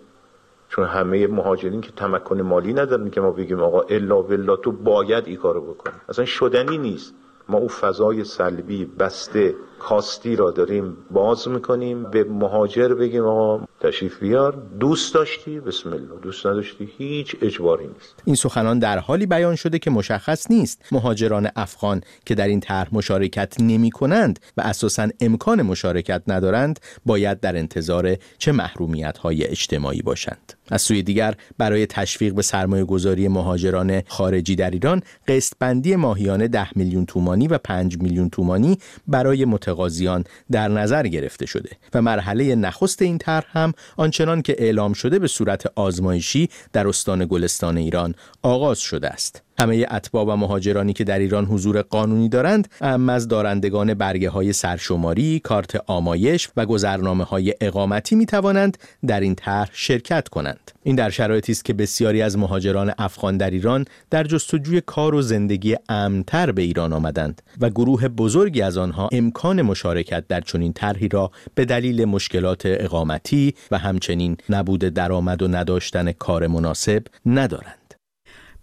چون 0.68 0.84
همه 0.86 1.26
مهاجرین 1.26 1.80
که 1.80 1.90
تمکن 1.96 2.40
مالی 2.40 2.72
ندارن 2.72 3.10
که 3.10 3.20
ما 3.20 3.30
بگیم 3.30 3.60
آقا 3.60 3.80
الا 3.80 4.22
ولا 4.22 4.56
تو 4.56 4.72
باید 4.72 5.26
این 5.26 5.36
کارو 5.36 5.60
بکنی. 5.60 5.94
اصلا 6.08 6.24
شدنی 6.24 6.78
نیست. 6.78 7.14
ما 7.48 7.58
او 7.58 7.68
فضای 7.68 8.24
سلبی 8.24 8.84
بسته 8.84 9.54
کاستی 9.78 10.36
را 10.36 10.50
داریم 10.50 10.96
باز 11.10 11.48
می‌کنیم. 11.48 12.10
به 12.10 12.24
مهاجر 12.24 12.94
بگیم 12.94 13.24
آقا 13.24 13.64
تشریف 13.80 14.18
بیار. 14.18 14.62
دوست 14.80 15.14
داشتی؟ 15.14 15.60
بسم 15.60 15.92
الله. 15.92 16.20
دوست 16.22 16.46
نداشتی؟ 16.46 16.88
هیچ 16.98 17.36
اجباری 17.42 17.86
نیست. 17.86 18.22
این 18.24 18.36
سخنان 18.36 18.78
در 18.78 18.98
حالی 18.98 19.26
بیان 19.26 19.56
شده 19.56 19.78
که 19.78 19.90
مشخص 19.90 20.50
نیست. 20.50 20.82
مهاجران 20.92 21.48
افغان 21.56 22.00
که 22.26 22.34
در 22.34 22.48
این 22.48 22.60
طرح 22.60 22.88
مشارکت 22.92 23.54
نمی 23.60 23.90
کنند 23.90 24.40
و 24.56 24.60
اساسا 24.60 25.08
امکان 25.20 25.62
مشارکت 25.62 26.22
ندارند 26.26 26.80
باید 27.06 27.40
در 27.40 27.56
انتظار 27.56 28.16
چه 28.38 28.52
محرومیت 28.52 29.18
های 29.18 29.44
اجتماعی 29.44 30.02
باشند. 30.02 30.52
از 30.70 30.82
سوی 30.82 31.02
دیگر 31.02 31.34
برای 31.58 31.86
تشویق 31.86 32.34
به 32.34 32.42
سرمایه 32.42 32.84
گذاری 32.84 33.28
مهاجران 33.28 34.02
خارجی 34.08 34.56
در 34.56 34.70
ایران 34.70 35.02
قسط 35.28 35.52
بندی 35.58 35.96
ماهیانه 35.96 36.48
10 36.48 36.78
میلیون 36.78 37.06
تومانی 37.06 37.48
و 37.48 37.58
5 37.58 37.98
میلیون 37.98 38.30
تومانی 38.30 38.78
برای 39.08 39.44
متقاضیان 39.66 40.24
در 40.50 40.68
نظر 40.68 41.06
گرفته 41.06 41.46
شده 41.46 41.70
و 41.94 42.02
مرحله 42.02 42.54
نخست 42.54 43.02
این 43.02 43.18
طرح 43.18 43.58
هم 43.58 43.72
آنچنان 43.96 44.42
که 44.42 44.56
اعلام 44.58 44.92
شده 44.92 45.18
به 45.18 45.28
صورت 45.28 45.66
آزمایشی 45.74 46.48
در 46.72 46.88
استان 46.88 47.24
گلستان 47.24 47.76
ایران 47.76 48.14
آغاز 48.42 48.78
شده 48.78 49.08
است. 49.08 49.45
همه 49.58 49.86
اتباع 49.90 50.24
و 50.24 50.36
مهاجرانی 50.36 50.92
که 50.92 51.04
در 51.04 51.18
ایران 51.18 51.44
حضور 51.44 51.82
قانونی 51.82 52.28
دارند 52.28 52.68
اما 52.80 53.12
از 53.12 53.28
دارندگان 53.28 53.94
برگه 53.94 54.30
های 54.30 54.52
سرشماری، 54.52 55.40
کارت 55.40 55.82
آمایش 55.86 56.48
و 56.56 56.66
گذرنامه 56.66 57.24
های 57.24 57.54
اقامتی 57.60 58.14
می 58.14 58.26
توانند 58.26 58.78
در 59.06 59.20
این 59.20 59.34
طرح 59.34 59.70
شرکت 59.72 60.28
کنند. 60.28 60.70
این 60.82 60.96
در 60.96 61.10
شرایطی 61.10 61.52
است 61.52 61.64
که 61.64 61.72
بسیاری 61.72 62.22
از 62.22 62.38
مهاجران 62.38 62.92
افغان 62.98 63.36
در 63.36 63.50
ایران 63.50 63.84
در 64.10 64.24
جستجوی 64.24 64.80
کار 64.80 65.14
و 65.14 65.22
زندگی 65.22 65.76
امنتر 65.88 66.52
به 66.52 66.62
ایران 66.62 66.92
آمدند 66.92 67.42
و 67.60 67.70
گروه 67.70 68.08
بزرگی 68.08 68.62
از 68.62 68.76
آنها 68.76 69.08
امکان 69.12 69.62
مشارکت 69.62 70.24
در 70.28 70.40
چنین 70.40 70.72
طرحی 70.72 71.08
را 71.08 71.30
به 71.54 71.64
دلیل 71.64 72.04
مشکلات 72.04 72.62
اقامتی 72.64 73.54
و 73.70 73.78
همچنین 73.78 74.36
نبود 74.50 74.80
درآمد 74.80 75.42
و 75.42 75.48
نداشتن 75.48 76.12
کار 76.12 76.46
مناسب 76.46 77.02
ندارند. 77.26 77.85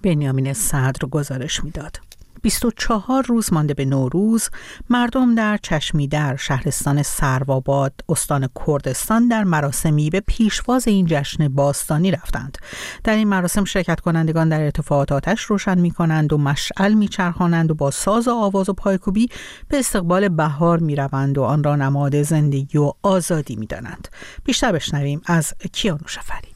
بنیامین 0.04 0.54
صدر 0.54 1.08
گزارش 1.08 1.64
می‌داد. 1.64 2.00
24 2.44 3.24
روز 3.24 3.54
مانده 3.54 3.74
به 3.74 3.86
نوروز 3.86 4.50
مردم 4.90 5.36
در 5.36 5.58
چشمی 5.58 6.08
در 6.08 6.36
شهرستان 6.36 7.04
سرواباد 7.04 7.94
استان 8.10 8.50
کردستان 8.68 9.28
در 9.28 9.44
مراسمی 9.44 10.10
به 10.10 10.20
پیشواز 10.20 10.88
این 10.88 11.06
جشن 11.10 11.48
باستانی 11.48 12.12
رفتند 12.12 12.58
در 13.04 13.16
این 13.16 13.28
مراسم 13.28 13.64
شرکت 13.64 14.00
کنندگان 14.00 14.50
در 14.50 14.62
ارتفاعات 14.62 15.12
آتش 15.12 15.42
روشن 15.42 15.80
می 15.80 15.92
کنند 15.92 16.34
و 16.34 16.38
مشعل 16.38 16.94
می 16.94 17.08
چرخانند 17.08 17.72
و 17.72 17.76
با 17.76 17.92
ساز 17.92 18.28
و 18.28 18.32
آواز 18.32 18.70
و 18.70 18.74
پایکوبی 18.74 19.30
به 19.68 19.80
استقبال 19.80 20.30
بهار 20.30 20.80
می 20.80 20.96
روند 20.96 21.38
و 21.38 21.44
آن 21.44 21.64
را 21.64 21.76
نماد 21.76 22.22
زندگی 22.22 22.78
و 22.78 22.92
آزادی 23.02 23.56
می 23.56 23.66
دانند. 23.66 24.08
بیشتر 24.44 24.72
بشنویم 24.72 25.22
از 25.26 25.54
کیانوش 25.74 26.20
فرید 26.20 26.54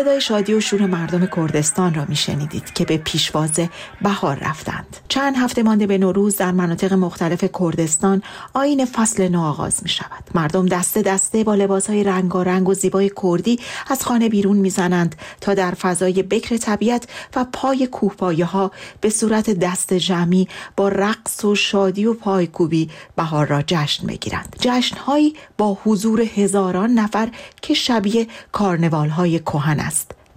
صدای 0.00 0.20
شادی 0.20 0.54
و 0.54 0.60
شور 0.60 0.86
مردم 0.86 1.26
کردستان 1.26 1.94
را 1.94 2.04
میشنیدید 2.08 2.72
که 2.72 2.84
به 2.84 2.96
پیشواز 2.96 3.60
بهار 4.02 4.36
رفتند. 4.36 4.96
چند 5.08 5.36
هفته 5.36 5.62
مانده 5.62 5.86
به 5.86 5.98
نوروز 5.98 6.36
در 6.36 6.52
مناطق 6.52 6.92
مختلف 6.92 7.44
کردستان 7.60 8.22
آین 8.54 8.84
فصل 8.84 9.28
نو 9.28 9.40
آغاز 9.40 9.82
می 9.82 9.88
شود 9.88 10.24
مردم 10.34 10.66
دسته 10.66 11.02
دسته 11.02 11.44
با 11.44 11.54
لباس 11.54 11.90
های 11.90 12.04
رنگارنگ 12.04 12.68
و 12.68 12.74
زیبای 12.74 13.10
کردی 13.22 13.58
از 13.90 14.04
خانه 14.04 14.28
بیرون 14.28 14.56
می‌زنند 14.56 15.16
تا 15.40 15.54
در 15.54 15.70
فضای 15.70 16.22
بکر 16.22 16.56
طبیعت 16.56 17.08
و 17.36 17.46
پای 17.52 17.86
کوهپایه 17.86 18.44
ها 18.44 18.70
به 19.00 19.10
صورت 19.10 19.50
دست 19.50 19.94
جمعی 19.94 20.48
با 20.76 20.88
رقص 20.88 21.44
و 21.44 21.54
شادی 21.54 22.06
و 22.06 22.14
پایکوبی 22.14 22.90
بهار 23.16 23.46
را 23.46 23.62
جشن 23.66 24.06
بگیرند. 24.06 24.56
جشنهایی 24.60 25.34
با 25.58 25.78
حضور 25.84 26.20
هزاران 26.20 26.90
نفر 26.90 27.28
که 27.62 27.74
شبیه 27.74 28.26
کارنوال 28.52 29.08
های 29.08 29.38
کهن 29.38 29.89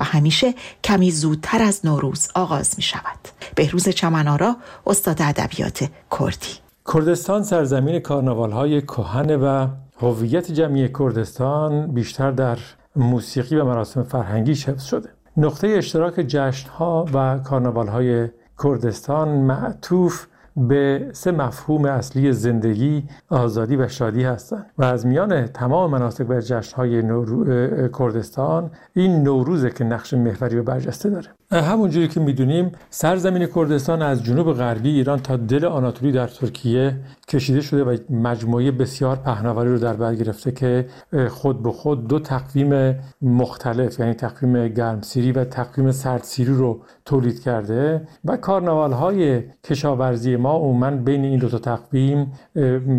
همیشه 0.04 0.54
کمی 0.84 1.12
زودتر 1.12 1.62
از 1.62 1.86
نوروز 1.86 2.28
آغاز 2.36 2.74
می 2.78 2.84
شود. 2.84 3.20
بهروز 3.56 3.90
چمنارا 3.90 4.56
استاد 4.88 5.22
ادبیات 5.22 5.90
کردی 6.20 6.64
کردستان 6.94 7.44
سرزمین 7.44 8.00
کارناوال 8.00 8.52
های 8.52 8.82
کهن 8.82 9.36
و 9.36 9.68
هویت 10.02 10.52
جمعی 10.52 10.90
کردستان 10.90 11.88
بیشتر 11.88 12.32
در 12.32 12.58
موسیقی 12.96 13.56
و 13.56 13.66
مراسم 13.66 14.04
فرهنگی 14.04 14.52
حفظ 14.52 14.84
شده. 14.84 15.10
نقطه 15.38 15.68
اشتراک 15.68 16.14
جشن 16.14 16.70
ها 16.70 17.06
و 17.14 17.40
کارناوال 17.40 17.88
های 17.88 18.30
کردستان 18.64 19.30
معطوف 19.30 20.26
به 20.58 21.10
سه 21.12 21.32
مفهوم 21.32 21.86
اصلی 21.86 22.32
زندگی، 22.32 23.04
آزادی 23.30 23.76
و 23.76 23.88
شادی 23.88 24.24
هستند. 24.24 24.66
و 24.78 24.84
از 24.84 25.06
میان 25.06 25.48
تمام 25.48 25.92
مناسک 25.92 26.30
و 26.30 26.40
جشنهای 26.40 27.02
نورو... 27.02 27.46
کردستان 27.88 28.72
این 28.94 29.24
نوروزه 29.24 29.70
که 29.70 29.84
نقش 29.84 30.14
محوری 30.14 30.58
و 30.58 30.64
برجسته 30.64 31.10
داره. 31.10 31.28
همونجوری 31.52 32.08
که 32.08 32.20
می‌دونیم 32.20 32.72
سرزمین 32.90 33.46
کردستان 33.46 34.02
از 34.02 34.24
جنوب 34.24 34.54
غربی 34.54 34.90
ایران 34.90 35.20
تا 35.20 35.38
دل 35.38 35.66
آناتولی 35.66 36.12
در 36.12 36.28
ترکیه 36.28 36.96
کشیده 37.28 37.62
شده 37.62 37.84
و 37.84 37.98
مجموعه 38.10 38.72
بسیار 38.72 39.16
پهناوری 39.16 39.70
رو 39.70 39.78
در 39.78 39.94
بر 39.94 40.16
گرفته 40.16 40.52
که 40.52 40.86
خود 41.30 41.64
به 41.64 41.72
خود 41.72 42.08
دو 42.08 42.20
تقویم 42.20 42.96
مختلف 43.22 44.00
یعنی 44.00 44.14
تقویم 44.14 44.68
گرمسیری 44.68 45.32
و 45.32 45.46
تقویم 45.46 45.92
سردسیری 45.92 46.54
رو 46.54 46.82
تولید 47.06 47.42
کرده 47.42 48.08
و 48.26 48.38
کارناوال 48.38 48.92
های 48.92 49.44
کشاورزی 49.64 50.36
ما 50.36 50.54
عموما 50.56 50.92
بین 50.92 51.24
این 51.24 51.40
دو 51.40 51.50
تا 51.50 51.60
تقویم 51.60 52.32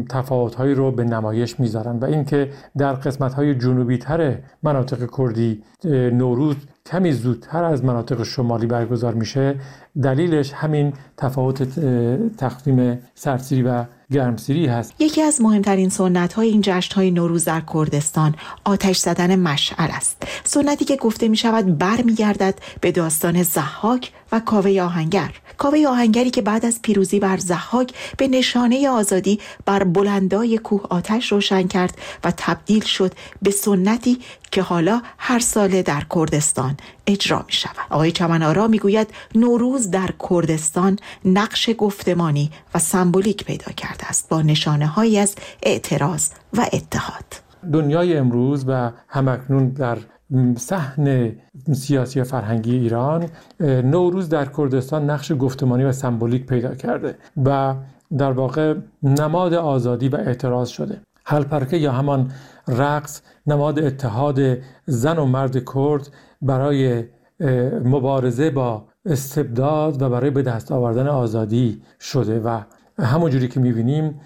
تفاوت 0.08 0.54
هایی 0.54 0.74
رو 0.74 0.90
به 0.90 1.04
نمایش 1.04 1.60
می‌ذارن 1.60 1.98
و 1.98 2.04
اینکه 2.04 2.50
در 2.78 2.92
قسمت 2.92 3.34
های 3.34 3.54
جنوبی 3.54 3.98
تر 3.98 4.38
مناطق 4.62 5.08
کردی 5.18 5.62
نوروز 6.12 6.56
کمی 6.90 7.12
زودتر 7.12 7.64
از 7.64 7.84
مناطق 7.84 8.22
شمالی 8.22 8.66
برگزار 8.66 9.14
میشه. 9.14 9.60
دلیلش 10.02 10.52
همین 10.52 10.92
تفاوت 11.16 11.62
تقویم 12.36 12.98
سرسیری 13.14 13.62
و 13.62 13.84
گرمسیری 14.12 14.66
هست. 14.66 14.94
یکی 14.98 15.22
از 15.22 15.40
مهمترین 15.40 15.88
سنت 15.88 16.32
های 16.32 16.48
این 16.48 16.60
جشن 16.64 16.94
های 16.94 17.10
نوروز 17.10 17.44
در 17.44 17.62
کردستان 17.74 18.34
آتش 18.64 18.98
زدن 18.98 19.36
مشعل 19.36 19.88
است. 19.90 20.22
سنتی 20.44 20.84
که 20.84 20.96
گفته 20.96 21.28
می 21.28 21.36
شود 21.36 21.78
برمیگردد 21.78 22.54
به 22.80 22.92
داستان 22.92 23.42
زحاک 23.42 24.12
و 24.32 24.40
کاوه 24.40 24.80
آهنگر. 24.82 25.30
کاوه 25.64 25.86
آهنگری 25.88 26.30
که 26.30 26.42
بعد 26.42 26.66
از 26.66 26.82
پیروزی 26.82 27.20
بر 27.20 27.36
زحاک 27.36 27.92
به 28.18 28.28
نشانه 28.28 28.88
آزادی 28.88 29.40
بر 29.64 29.84
بلندای 29.84 30.58
کوه 30.58 30.82
آتش 30.90 31.32
روشن 31.32 31.66
کرد 31.66 31.98
و 32.24 32.32
تبدیل 32.36 32.84
شد 32.84 33.12
به 33.42 33.50
سنتی 33.50 34.18
که 34.50 34.62
حالا 34.62 35.02
هر 35.18 35.38
ساله 35.38 35.82
در 35.82 36.02
کردستان 36.14 36.76
اجرا 37.06 37.38
می 37.46 37.52
شود. 37.52 37.76
آقای 37.90 38.12
چمنارا 38.12 38.68
می 38.68 38.78
گوید 38.78 39.08
نوروز 39.34 39.90
در 39.90 40.10
کردستان 40.30 40.98
نقش 41.24 41.70
گفتمانی 41.78 42.50
و 42.74 42.78
سمبولیک 42.78 43.44
پیدا 43.44 43.72
کرده 43.72 44.06
است 44.06 44.28
با 44.28 44.42
نشانه 44.42 44.86
هایی 44.86 45.18
از 45.18 45.34
اعتراض 45.62 46.28
و 46.52 46.66
اتحاد. 46.72 47.24
دنیای 47.72 48.16
امروز 48.16 48.64
و 48.68 48.90
همکنون 49.08 49.68
در 49.68 49.98
صحن 50.56 51.32
سیاسی 51.72 52.20
و 52.20 52.24
فرهنگی 52.24 52.76
ایران 52.76 53.26
نوروز 53.60 54.28
در 54.28 54.44
کردستان 54.56 55.10
نقش 55.10 55.32
گفتمانی 55.38 55.84
و 55.84 55.92
سمبولیک 55.92 56.46
پیدا 56.46 56.74
کرده 56.74 57.14
و 57.44 57.74
در 58.18 58.32
واقع 58.32 58.74
نماد 59.02 59.54
آزادی 59.54 60.08
و 60.08 60.16
اعتراض 60.16 60.68
شده. 60.68 61.00
هلپرکه 61.26 61.76
یا 61.76 61.92
همان 61.92 62.30
رقص 62.68 63.22
نماد 63.46 63.78
اتحاد 63.78 64.40
زن 64.86 65.18
و 65.18 65.26
مرد 65.26 65.64
کرد 65.74 66.08
برای 66.42 67.04
مبارزه 67.84 68.50
با 68.50 68.84
استبداد 69.06 70.02
و 70.02 70.08
برای 70.08 70.30
به 70.30 70.42
دست 70.42 70.72
آوردن 70.72 71.06
آزادی 71.06 71.82
شده 72.00 72.40
و 72.40 72.60
همونجوری 72.98 73.48
که 73.48 73.60
می‌بینیم 73.60 74.20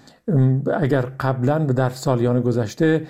اگر 0.79 1.01
قبلا 1.01 1.59
در 1.59 1.89
سالیان 1.89 2.41
گذشته 2.41 3.07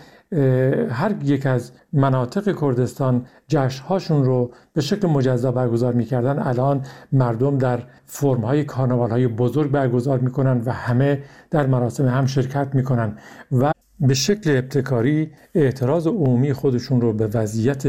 هر 0.91 1.15
یک 1.23 1.45
از 1.45 1.71
مناطق 1.93 2.59
کردستان 2.61 3.25
جشنهاشون 3.47 4.23
رو 4.23 4.51
به 4.73 4.81
شکل 4.81 5.07
مجزا 5.07 5.51
برگزار 5.51 5.93
می‌کردن. 5.93 6.39
الان 6.39 6.85
مردم 7.11 7.57
در 7.57 7.83
فرم 8.05 8.41
های 8.41 8.63
کارناوال 8.63 9.09
های 9.09 9.27
بزرگ 9.27 9.71
برگزار 9.71 10.19
می‌کنن 10.19 10.61
و 10.65 10.71
همه 10.71 11.23
در 11.51 11.67
مراسم 11.67 12.07
هم 12.07 12.25
شرکت 12.25 12.69
می‌کنن 12.73 13.17
و 13.51 13.71
به 13.99 14.13
شکل 14.13 14.57
ابتکاری 14.57 15.31
اعتراض 15.55 16.07
عمومی 16.07 16.53
خودشون 16.53 17.01
رو 17.01 17.13
به 17.13 17.27
وضعیت 17.27 17.83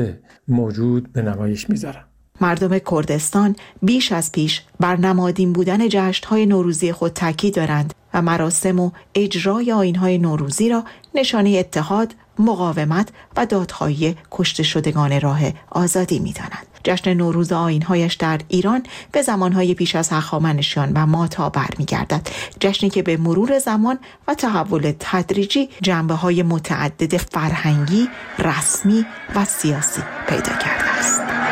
موجود 0.49 1.13
به 1.13 1.23
نمایش 1.23 1.71
می‌ذارن. 1.71 2.05
مردم 2.41 2.79
کردستان 2.79 3.57
بیش 3.83 4.13
از 4.13 4.33
پیش 4.33 4.65
بر 4.81 4.97
نمادین 4.97 5.53
بودن 5.53 5.89
جشنهای 5.89 6.47
نوروزی 6.47 6.93
خود 6.93 7.13
تاکید 7.13 7.55
دارند 7.55 7.95
و 8.15 8.23
مراسم 8.23 8.81
و 8.81 8.91
اجرای 9.15 9.73
آینهای 9.73 10.19
نوروزی 10.19 10.69
را 10.69 10.85
نشانه 11.15 11.51
اتحاد، 11.51 12.15
مقاومت 12.41 13.09
و 13.37 13.47
دادخواهی 13.47 14.17
کشته 14.31 14.63
شدگان 14.63 15.21
راه 15.21 15.41
آزادی 15.71 16.19
می‌دانند. 16.19 16.67
جشن 16.85 17.15
نوروز 17.15 17.53
آینهایش 17.53 18.15
در 18.15 18.41
ایران 18.49 18.83
به 19.13 19.23
زمانهای 19.23 19.75
پیش 19.75 19.97
از 19.97 20.09
هخامنشیان 20.13 20.93
و 20.95 21.07
ماتا 21.07 21.49
برمیگردد 21.49 22.29
جشنی 22.61 22.91
که 22.91 23.03
به 23.03 23.17
مرور 23.17 23.59
زمان 23.59 23.99
و 24.29 24.35
تحول 24.35 24.93
تدریجی 25.01 25.69
جنبه 25.83 26.15
های 26.15 26.43
متعدد 26.43 27.17
فرهنگی، 27.17 28.09
رسمی 28.39 29.07
و 29.35 29.45
سیاسی 29.45 30.03
پیدا 30.29 30.53
کرده 30.53 30.91
است. 30.91 31.50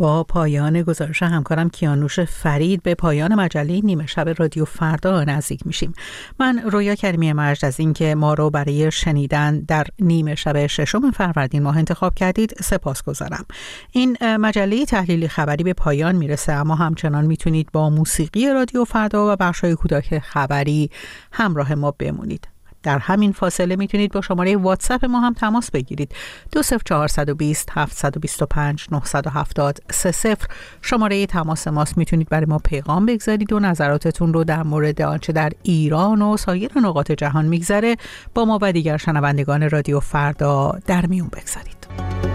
با 0.00 0.24
پایان 0.24 0.82
گزارش 0.82 1.22
همکارم 1.22 1.70
کیانوش 1.70 2.20
فرید 2.20 2.82
به 2.82 2.94
پایان 2.94 3.34
مجله 3.34 3.80
نیمه 3.80 4.06
شب 4.06 4.34
رادیو 4.38 4.64
فردا 4.64 5.24
نزدیک 5.24 5.66
میشیم. 5.66 5.92
من 6.38 6.58
رویا 6.58 6.94
کریمی 6.94 7.32
مرج 7.32 7.64
از 7.64 7.80
اینکه 7.80 8.14
ما 8.14 8.34
رو 8.34 8.50
برای 8.50 8.90
شنیدن 8.90 9.60
در 9.60 9.86
نیمه 9.98 10.34
شب 10.34 10.66
ششم 10.66 11.10
فروردین 11.10 11.62
ماه 11.62 11.78
انتخاب 11.78 12.14
کردید 12.14 12.54
سپاس 12.60 13.02
گذارم 13.02 13.44
این 13.92 14.16
مجله 14.22 14.84
تحلیلی 14.84 15.28
خبری 15.28 15.64
به 15.64 15.72
پایان 15.72 16.16
می‌رسه 16.16 16.52
اما 16.52 16.74
همچنان 16.74 17.26
می‌تونید 17.26 17.72
با 17.72 17.90
موسیقی 17.90 18.48
رادیو 18.48 18.84
فردا 18.84 19.32
و 19.32 19.36
بخشای 19.36 19.74
کودک 19.74 20.18
خبری 20.18 20.90
همراه 21.32 21.74
ما 21.74 21.90
بمونید. 21.90 22.48
در 22.82 22.98
همین 22.98 23.32
فاصله 23.32 23.76
می‌تونید 23.76 24.12
با 24.12 24.20
شماره 24.20 24.56
واتساپ 24.56 25.04
ما 25.04 25.20
هم 25.20 25.32
تماس 25.32 25.70
بگیرید. 25.70 26.14
20420 26.52 27.68
725 27.72 28.86
970 28.92 29.78
30 29.90 30.36
شماره 30.82 31.26
تماس 31.26 31.68
ماست. 31.68 31.98
می‌تونید 31.98 32.28
برای 32.28 32.46
ما 32.46 32.58
پیغام 32.58 33.06
بگذارید 33.06 33.52
و 33.52 33.60
نظراتتون 33.60 34.34
رو 34.34 34.44
در 34.44 34.62
مورد 34.62 35.02
آنچه 35.02 35.32
در 35.32 35.52
ایران 35.62 36.22
و 36.22 36.36
سایر 36.36 36.70
نقاط 36.76 37.12
جهان 37.12 37.44
میگذره 37.44 37.96
با 38.34 38.44
ما 38.44 38.58
و 38.62 38.72
دیگر 38.72 38.96
شنوندگان 38.96 39.70
رادیو 39.70 40.00
فردا 40.00 40.78
در 40.86 41.06
میون 41.06 41.28
بگذارید. 41.28 42.29